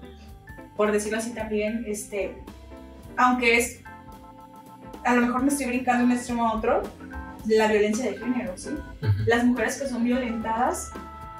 [0.77, 2.37] por decirlo así también, este,
[3.17, 3.81] aunque es
[5.05, 6.83] a lo mejor me estoy brincando de un extremo a otro,
[7.47, 8.71] la violencia de género, ¿sí?
[9.27, 10.91] Las mujeres que son violentadas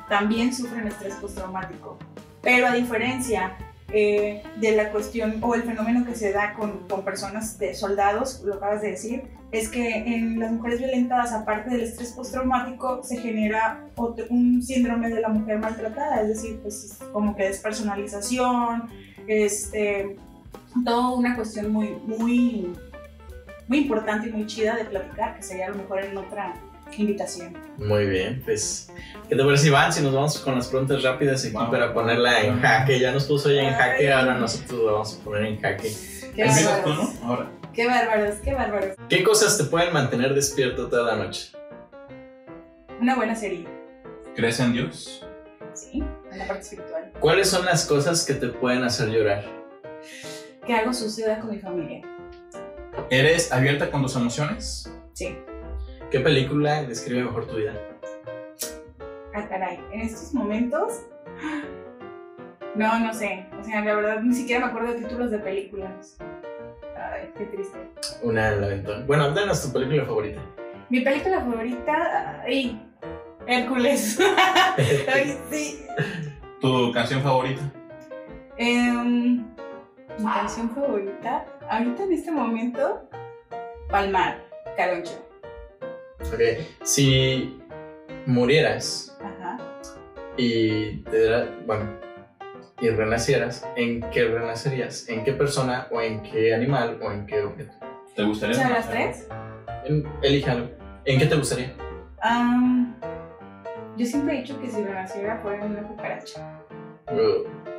[0.09, 1.99] también sufren estrés postraumático.
[2.43, 3.57] Pero a diferencia
[3.91, 8.43] eh, de la cuestión o el fenómeno que se da con, con, personas de soldados,
[8.45, 13.19] lo acabas de decir, es que en las mujeres violentadas, aparte del estrés postraumático, se
[13.19, 13.85] genera
[14.31, 18.91] un síndrome de la mujer maltratada, es decir, pues como que despersonalización,
[19.29, 20.17] este,
[20.85, 22.73] toda una cuestión muy, muy,
[23.69, 26.55] muy importante y muy chida de platicar, que sería a lo mejor en otra
[26.97, 27.57] invitación.
[27.79, 28.91] Muy bien, pues,
[29.29, 29.93] ¿qué te parece Iván?
[29.93, 33.01] Si nos vamos con las preguntas rápidas aquí para ponerla en jaque.
[33.01, 35.93] Ya nos puso ya en jaque, ahora nosotros lo vamos a poner en jaque.
[36.35, 37.11] Qué bárbaros.
[37.23, 37.51] Ahora.
[37.73, 38.97] Qué bárbaros, qué bárbaros.
[39.09, 41.53] ¿Qué cosas te pueden mantener despierto toda la noche?
[43.01, 43.67] Una buena serie.
[44.37, 45.27] ¿Crees en Dios?
[45.75, 47.13] Sí, en la parte espiritual.
[47.19, 49.45] ¿Cuáles son las cosas que te pueden hacer llorar?
[50.65, 52.03] Que algo suceda con mi familia.
[53.11, 54.91] ¿Eres abierta con tus emociones?
[55.13, 55.37] Sí.
[56.11, 57.75] ¿Qué película describe mejor tu vida?
[59.35, 61.03] Ah, caray, en estos momentos.
[62.77, 63.47] No, no sé.
[63.61, 66.19] O sea, la verdad, ni siquiera me acuerdo de títulos de películas.
[66.97, 67.79] Ay, qué triste.
[68.21, 69.07] Una del aventón.
[69.07, 70.41] Bueno, danos tu película favorita.
[70.91, 72.43] Mi película favorita.
[72.45, 72.83] Ay,
[73.47, 74.19] Hércules.
[75.15, 75.87] ay, sí.
[76.61, 77.63] ¿Tu canción favorita?
[78.59, 79.54] Um,
[80.19, 81.47] mi canción favorita.
[81.69, 83.09] Ahorita en este momento.
[83.89, 84.43] Palmar,
[84.77, 85.25] Caloncho.
[86.21, 86.41] Ok,
[86.83, 87.61] si
[88.27, 89.17] murieras
[90.37, 91.91] y te bueno,
[92.81, 95.09] y renacieras, ¿en qué renacerías?
[95.09, 97.73] ¿En qué persona o en qué animal o en qué objeto?
[98.17, 98.57] ¿Te gustaría?
[98.57, 99.29] ¿Son las tres?
[100.23, 100.71] elíjalo.
[101.05, 101.75] ¿En qué te gustaría?
[103.97, 106.63] yo siempre he dicho que si renaciera fuera una cucaracha.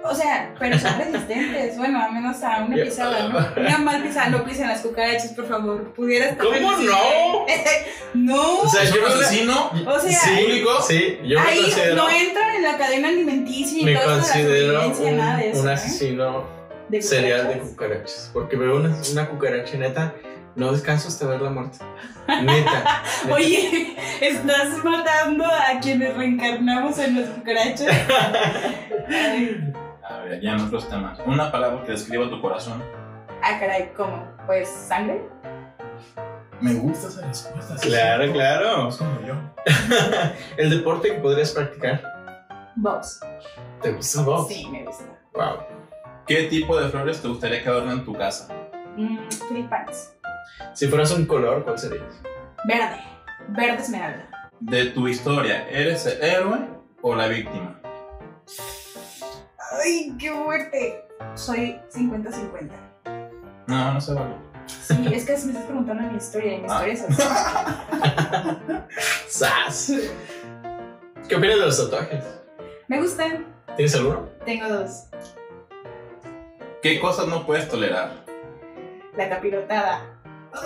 [0.07, 1.77] O sea, pero son resistentes.
[1.77, 3.61] Bueno, a menos a una pisada, ¿no?
[3.61, 5.93] Una mal pisada, no pisen las cucarachas, por favor.
[5.93, 7.45] Pudieras ¿Cómo no?
[8.13, 8.59] no.
[8.59, 9.71] O sea, yo no asesino.
[9.87, 11.95] O sea, sí, sí, yo me ahí considero.
[11.95, 15.61] no entran en la cadena alimenticia y me todo considero eso, un, nada de eso,
[15.61, 15.73] un ¿eh?
[15.73, 16.45] asesino
[16.89, 18.29] ¿De serial de cucarachas?
[18.31, 20.13] Porque veo una, una cucaracha neta,
[20.55, 21.83] no descanso hasta verla muerta.
[22.27, 22.43] Neta.
[22.43, 23.03] neta.
[23.31, 27.87] Oye, estás matando a quienes reencarnamos en las cucarachas.
[30.07, 31.19] A ver, ya en otros temas.
[31.25, 32.83] Una palabra que describa tu corazón.
[33.41, 34.27] Ah, caray, ¿cómo?
[34.45, 35.27] Pues sangre.
[36.61, 37.75] Me gusta esa respuesta.
[37.81, 38.89] Claro, claro.
[38.89, 39.35] Es como yo.
[40.57, 42.01] El deporte que podrías practicar.
[42.75, 43.19] Box.
[43.81, 44.47] ¿Te gusta vos?
[44.47, 45.05] Sí, me gusta.
[45.33, 45.57] Wow.
[46.27, 48.47] ¿Qué tipo de flores te gustaría que adornen tu casa?
[48.95, 50.15] Mm, tulipanes.
[50.73, 52.01] Si fueras un color, ¿cuál sería?
[52.65, 53.01] Verde.
[53.49, 54.49] Verde esmeralda.
[54.59, 56.59] De tu historia, ¿eres el héroe
[57.01, 57.79] o la víctima?
[59.71, 61.05] Ay, qué fuerte.
[61.35, 62.69] Soy 50-50.
[63.67, 64.35] No, no se vale.
[64.67, 66.87] Sí, es que si me estás preguntando mi historia y mi Ah.
[66.87, 67.21] historia es así.
[69.27, 69.91] ¡Sas!
[71.27, 72.23] ¿Qué opinas de los tatuajes?
[72.87, 73.45] Me gustan.
[73.75, 74.29] ¿Tienes alguno?
[74.45, 75.05] Tengo dos.
[76.81, 78.11] ¿Qué cosas no puedes tolerar?
[79.17, 80.01] La capirotada.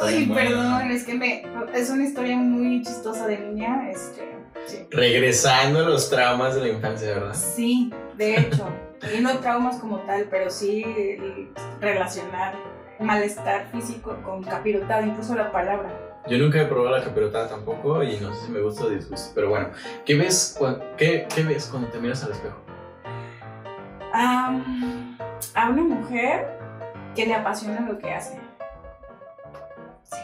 [0.02, 1.44] Ay, perdón, es que me.
[1.74, 3.90] Es una historia muy chistosa de niña.
[3.90, 4.30] Este.
[4.68, 4.86] Sí.
[4.92, 7.34] Regresando a los traumas de la infancia, ¿verdad?
[7.34, 8.68] Sí, de hecho.
[9.16, 12.56] Y no traumas como tal, pero sí el relacionar
[13.00, 15.90] malestar físico con capirotada, incluso la palabra.
[16.28, 19.32] Yo nunca he probado la capirotada tampoco y no sé si me gusta o disgusta.
[19.34, 19.70] Pero bueno,
[20.06, 20.60] ¿qué ves,
[20.98, 22.58] qué, qué ves cuando te miras al espejo?
[24.14, 25.18] Am,
[25.56, 26.60] a una mujer
[27.16, 28.40] que le apasiona lo que hace.
[30.04, 30.18] Sí.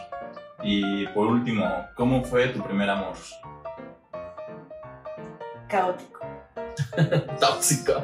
[0.63, 1.65] Y por último,
[1.95, 3.15] ¿cómo fue tu primer amor?
[5.69, 6.19] Caótico.
[7.39, 8.03] Tóxico.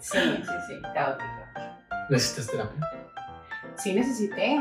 [0.00, 1.30] Sí, sí, sí, caótico.
[2.08, 2.90] ¿Necesitas terapia?
[3.76, 4.58] Sí necesité.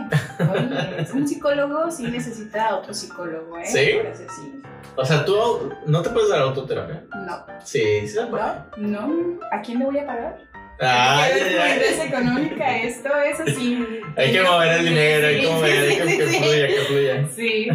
[0.51, 3.65] Oye, un psicólogo sí necesita a otro psicólogo, ¿eh?
[3.65, 3.91] ¿Sí?
[3.97, 4.61] Parece sí.
[4.95, 7.03] O sea, tú no te puedes dar autoterapia.
[7.25, 8.43] No, Sí, sí se puede.
[8.77, 9.39] no, no.
[9.51, 10.41] ¿A quién le voy a pagar?
[10.81, 11.81] Ay, ¿Qué ay, ay.
[11.83, 13.09] es económica esto?
[13.17, 13.85] Es así.
[14.15, 17.27] Hay que mover el dinero, hay que mover, hay que, sí, que fluya, que fluya.
[17.35, 17.67] Sí.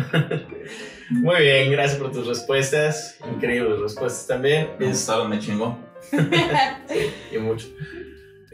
[1.10, 3.18] Muy bien, gracias por tus respuestas.
[3.30, 4.70] Increíbles respuestas también.
[4.78, 5.78] Me gustaron, me chingó.
[7.32, 7.68] y mucho.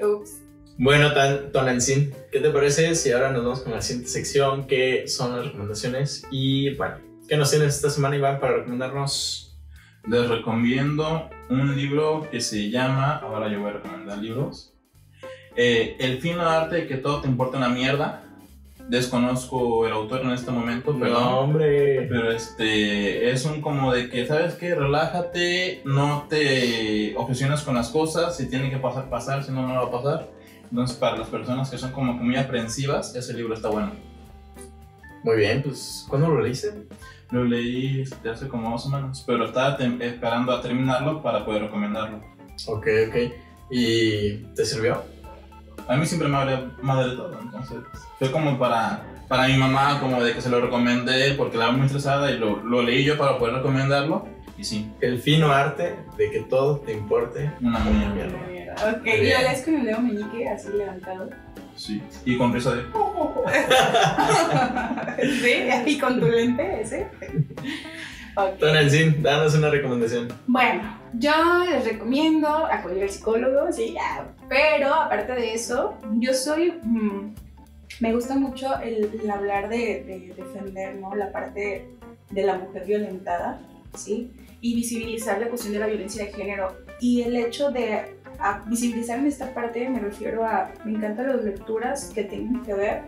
[0.03, 0.43] Ups.
[0.79, 5.07] Bueno, Tan, Tonancin, ¿qué te parece si ahora nos vamos con la siguiente sección que
[5.09, 6.27] son las recomendaciones?
[6.31, 6.97] Y bueno,
[7.29, 9.59] ¿qué nos tienes esta semana, Iván, para recomendarnos?
[10.09, 14.73] Les recomiendo un libro que se llama, ahora yo voy a recomendar libros,
[15.57, 18.25] eh, El fino arte de que todo te importa una mierda.
[18.91, 21.23] Desconozco el autor en este momento, perdón.
[21.23, 22.09] No, hombre.
[22.09, 24.75] Pero este es un como de que, ¿sabes qué?
[24.75, 29.75] Relájate, no te obsesiones con las cosas, si tiene que pasar, pasar, si no, no
[29.75, 30.29] va a pasar.
[30.69, 33.93] Entonces, para las personas que son como muy aprensivas, ese libro está bueno.
[35.23, 36.75] Muy bien, pues, ¿cuándo lo leíste?
[37.31, 42.25] Lo leí este, hace como dos semanas, pero estaba esperando a terminarlo para poder recomendarlo.
[42.67, 43.17] Ok, ok.
[43.71, 45.01] ¿Y te sirvió?
[45.89, 47.79] A mí siempre me vale madre todo, entonces
[48.19, 51.87] fue como para, para mi mamá, como de que se lo recomendé porque la muy
[51.87, 54.27] estresada y lo, lo leí yo para poder recomendarlo.
[54.59, 57.51] Y sí, El fino arte de que todo te importe.
[57.63, 58.39] una Mierda.
[58.47, 58.75] mierda.
[58.93, 61.31] Ok, ¿y lo lees con el dedo meñique así levantado?
[61.77, 62.03] Sí.
[62.27, 62.83] Y con risa de.
[65.43, 65.69] ¿Sí?
[65.87, 67.09] ¿Y con tu lente ese?
[68.45, 68.59] Ok.
[68.59, 70.29] Don Elsin, danos una recomendación.
[70.47, 70.83] Bueno,
[71.15, 71.33] yo
[71.69, 73.97] les recomiendo acudir al psicólogo, sí.
[74.49, 76.73] Pero aparte de eso, yo soy.
[76.83, 77.35] mm,
[78.01, 81.15] me gusta mucho el, el hablar de, de defender ¿no?
[81.15, 81.89] la parte
[82.31, 83.61] de la mujer violentada,
[83.95, 84.31] ¿sí?
[84.61, 86.77] Y visibilizar la cuestión de la violencia de género.
[87.01, 88.17] Y el hecho de
[88.67, 90.73] visibilizar en esta parte me refiero a.
[90.85, 93.03] Me encantan las lecturas que tienen que ver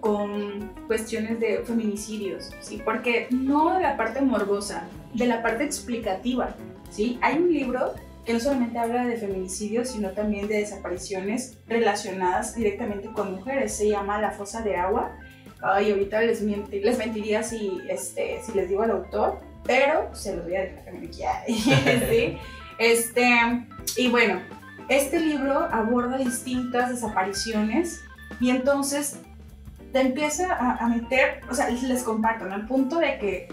[0.00, 2.80] con cuestiones de feminicidios, ¿sí?
[2.84, 4.84] Porque no de la parte morbosa,
[5.14, 6.54] de la parte explicativa,
[6.90, 7.18] ¿sí?
[7.22, 7.94] Hay un libro
[8.24, 13.74] que no solamente habla de feminicidios, sino también de desapariciones relacionadas directamente con mujeres.
[13.74, 15.16] Se llama La Fosa de Agua.
[15.62, 20.44] Ay, ahorita les, les mentiría si, este, si les digo al autor, pero se los
[20.44, 21.52] voy a dejar también aquí.
[22.10, 22.38] ¿sí?
[22.78, 23.28] Este,
[23.96, 24.40] y bueno,
[24.88, 28.00] este libro aborda distintas desapariciones
[28.40, 29.20] y entonces
[29.92, 32.54] te empieza a, a meter, o sea, les comparto, ¿no?
[32.54, 33.48] Al punto de que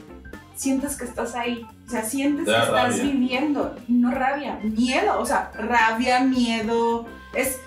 [0.56, 3.04] sientes que estás ahí, o sea, sientes Te que estás rabia.
[3.04, 7.60] viviendo, no rabia, miedo, o sea, rabia, miedo, es,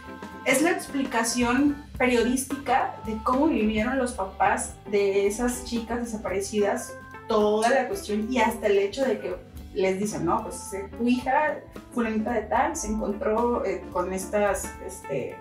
[0.45, 6.93] es la explicación periodística de cómo vivieron los papás de esas chicas desaparecidas,
[7.29, 9.37] toda la cuestión y hasta el hecho de que
[9.75, 11.59] les dicen, no, pues eh, tu hija,
[11.95, 15.37] fulanita de tal, se encontró eh, con estas, este,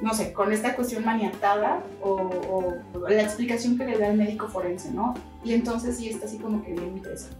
[0.00, 4.48] no sé, con esta cuestión maniatada o, o la explicación que le da el médico
[4.48, 5.14] forense, ¿no?
[5.44, 7.36] Y entonces sí está así como que bien interesante.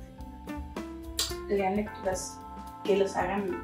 [1.48, 2.38] Lean lecturas
[2.84, 3.62] que los hagan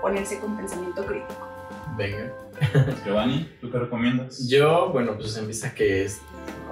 [0.00, 1.48] ponerse con pensamiento crítico.
[1.96, 2.32] Venga.
[3.04, 4.48] Giovanni, ¿tú qué recomiendas?
[4.48, 6.20] Yo, bueno, pues en vista que es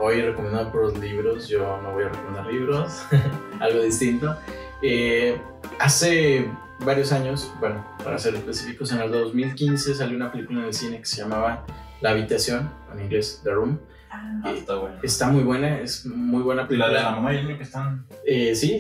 [0.01, 3.03] hoy recomendado por los libros, yo no voy a recomendar libros,
[3.61, 4.37] algo distinto.
[4.83, 5.41] Eh,
[5.79, 6.47] hace
[6.85, 10.99] varios años, bueno, para ser específicos, en el 2015 salió una película en el cine
[10.99, 11.65] que se llamaba
[12.01, 13.79] La Habitación, en inglés The Room.
[14.11, 14.97] Ah, está bueno.
[15.03, 17.11] Está muy buena, es muy buena La de la película.
[17.13, 18.07] mamá y el niño que están.
[18.27, 18.79] Eh, sí,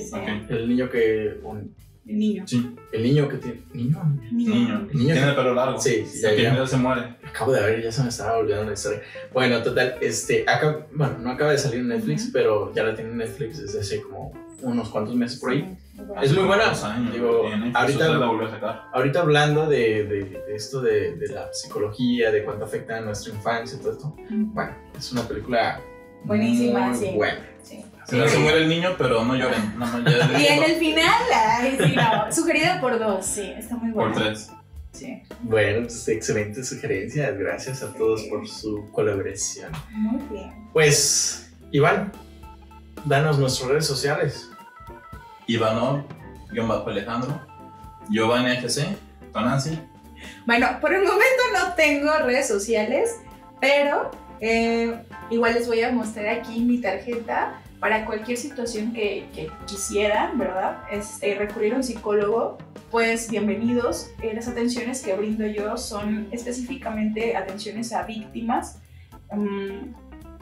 [0.51, 1.41] el niño que...
[1.43, 1.75] un-
[2.07, 2.45] El niño.
[2.47, 3.63] Sí, el niño que tiene...
[3.73, 4.03] ¿Niño?
[4.33, 4.89] niño.
[4.93, 5.13] Niño.
[5.15, 5.79] Tiene el pelo largo.
[5.81, 7.15] Sí, sí, ya, El primero se muere.
[7.25, 9.03] Acabo de ver, ya se me estaba olvidando la historia.
[9.33, 13.11] Bueno, total, este, acá, bueno, no acaba de salir en Netflix, pero ya la tiene
[13.13, 14.33] en Netflix desde hace como
[14.63, 15.61] unos cuantos meses por ahí.
[15.95, 16.65] Sí, muy Es muy buena.
[16.73, 17.45] Años, Digo,
[17.75, 18.83] ahorita- la volvió a sacar.
[18.93, 23.33] Ahorita hablando de, de- de esto de, de la psicología, de cuánto afecta a nuestra
[23.33, 24.51] infancia y todo esto, bueno.
[24.55, 25.81] bueno, es una película
[26.25, 27.11] Buenísima, muy sí.
[27.15, 27.47] buena.
[27.63, 27.85] Sí.
[28.07, 29.75] Se le muere el niño, pero no lloren.
[30.05, 34.11] Ya Y en el final, ay, sí, no, sugerida por dos, sí, está muy Por
[34.11, 34.31] buena.
[34.31, 34.51] tres.
[34.93, 39.73] Sí, Bueno, pues excelentes sugerencias, gracias a todos por su colaboración.
[39.91, 40.69] muy bien.
[40.73, 42.13] Pues, Iván,
[43.07, 44.51] danos nuestras redes sociales.
[45.47, 46.05] Ivanov,
[46.51, 47.41] guion bajo Alejandro.
[48.11, 48.87] Giovanni FC.
[49.33, 49.79] Tonancy.
[50.47, 53.17] Bueno, por el momento no tengo redes sociales,
[53.61, 59.51] pero eh, igual les voy a mostrar aquí mi tarjeta para cualquier situación que, que
[59.67, 60.85] quisieran, ¿verdad?
[60.89, 62.57] Este, recurrir a un psicólogo,
[62.93, 64.09] pues bienvenidos.
[64.23, 68.79] Eh, las atenciones que brindo yo son específicamente atenciones a víctimas,
[69.33, 69.95] mm,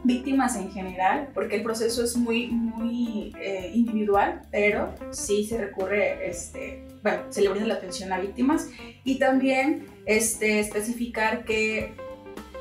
[0.05, 6.29] víctimas en general, porque el proceso es muy, muy eh, individual, pero sí se recurre,
[6.29, 8.69] este, bueno, se le brinda la atención a víctimas
[9.03, 11.95] y también este, especificar que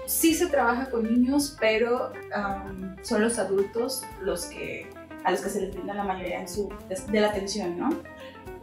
[0.10, 4.90] sí se trabaja con niños, pero um, son los adultos los que
[5.24, 7.90] a los que se les brinda la mayoría en su, de, de la atención, ¿no?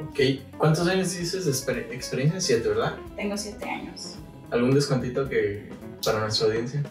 [0.09, 0.19] Ok,
[0.59, 2.41] ¿cuántos años dices de exper- experiencia?
[2.41, 2.97] Siete, ¿verdad?
[3.15, 4.15] Tengo siete años.
[4.51, 5.69] ¿Algún descuentito que
[6.05, 6.83] para nuestra audiencia?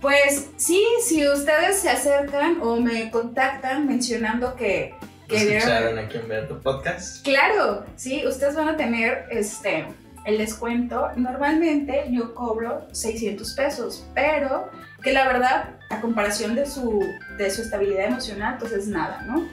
[0.00, 4.94] Pues sí, si ustedes se acercan o me contactan mencionando que,
[5.26, 7.24] que vieron- ¿Escucharon aquí en Ver tu podcast?
[7.24, 9.84] Claro, sí, ustedes van a tener este
[10.28, 11.08] el descuento.
[11.16, 14.70] Normalmente yo cobro 600 pesos, pero
[15.02, 17.04] que la verdad, a comparación de su,
[17.38, 19.46] de su estabilidad emocional, pues es nada, ¿no?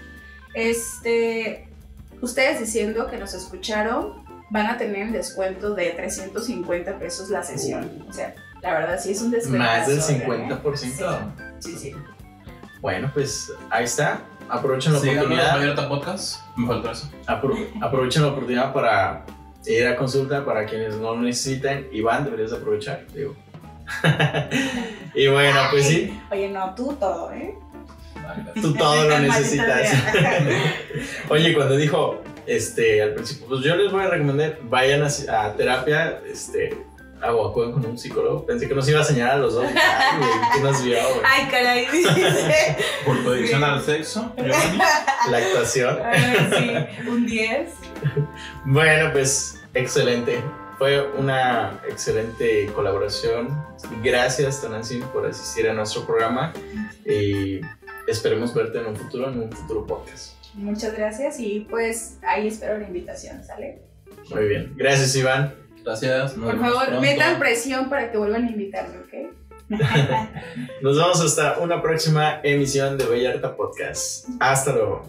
[0.53, 1.67] Este,
[2.21, 8.05] ustedes diciendo que nos escucharon, van a tener el descuento de 350 pesos la sesión.
[8.09, 9.59] O sea, la verdad sí es un descuento.
[9.65, 11.31] Más del 50%.
[11.59, 11.93] Sí, sí.
[12.81, 14.21] Bueno, pues ahí está.
[14.49, 15.87] Aprovechen la oportunidad.
[15.87, 16.41] Podcast.
[16.55, 17.09] Me faltó eso.
[17.27, 19.25] Apro- aprovechen la oportunidad para
[19.67, 21.87] ir a consulta para quienes no lo necesiten.
[21.91, 23.35] Iván, deberías de aprovechar, digo.
[25.15, 26.19] y bueno, pues sí.
[26.31, 27.55] Oye, no, tú todo, ¿eh?
[28.61, 29.93] Tú todo lo necesitas.
[31.29, 35.53] Oye, cuando dijo, este, al principio, pues yo les voy a recomendar, vayan a, a
[35.53, 36.85] terapia, este,
[37.33, 38.45] o acuden con un psicólogo.
[38.45, 39.65] Pensé que nos iba a señalar a los dos.
[39.65, 41.21] Ay, güey, ¿qué nos vio, güey?
[41.25, 42.77] Ay, caray, dice.
[43.05, 44.77] Por tu adicción al sexo, Giovanni.
[45.31, 45.99] La actuación.
[46.03, 47.69] Ay, sí, un 10.
[48.65, 50.41] Bueno, pues, excelente.
[50.77, 53.47] Fue una excelente colaboración.
[54.03, 56.51] Gracias, Tonancy, por asistir a nuestro programa.
[57.05, 57.61] Y
[58.07, 60.35] esperemos verte en un futuro, en un futuro podcast.
[60.53, 63.81] Muchas gracias y pues ahí espero la invitación, ¿sale?
[64.29, 64.73] Muy bien.
[64.75, 65.64] Gracias, Iván.
[65.85, 66.35] Gracias.
[66.35, 67.01] nos Por vemos favor, pronto.
[67.01, 69.35] metan presión para que vuelvan a invitarme, ¿ok?
[70.81, 74.27] Nos vemos hasta una próxima emisión de Bellarta Podcast.
[74.39, 75.03] Hasta luego.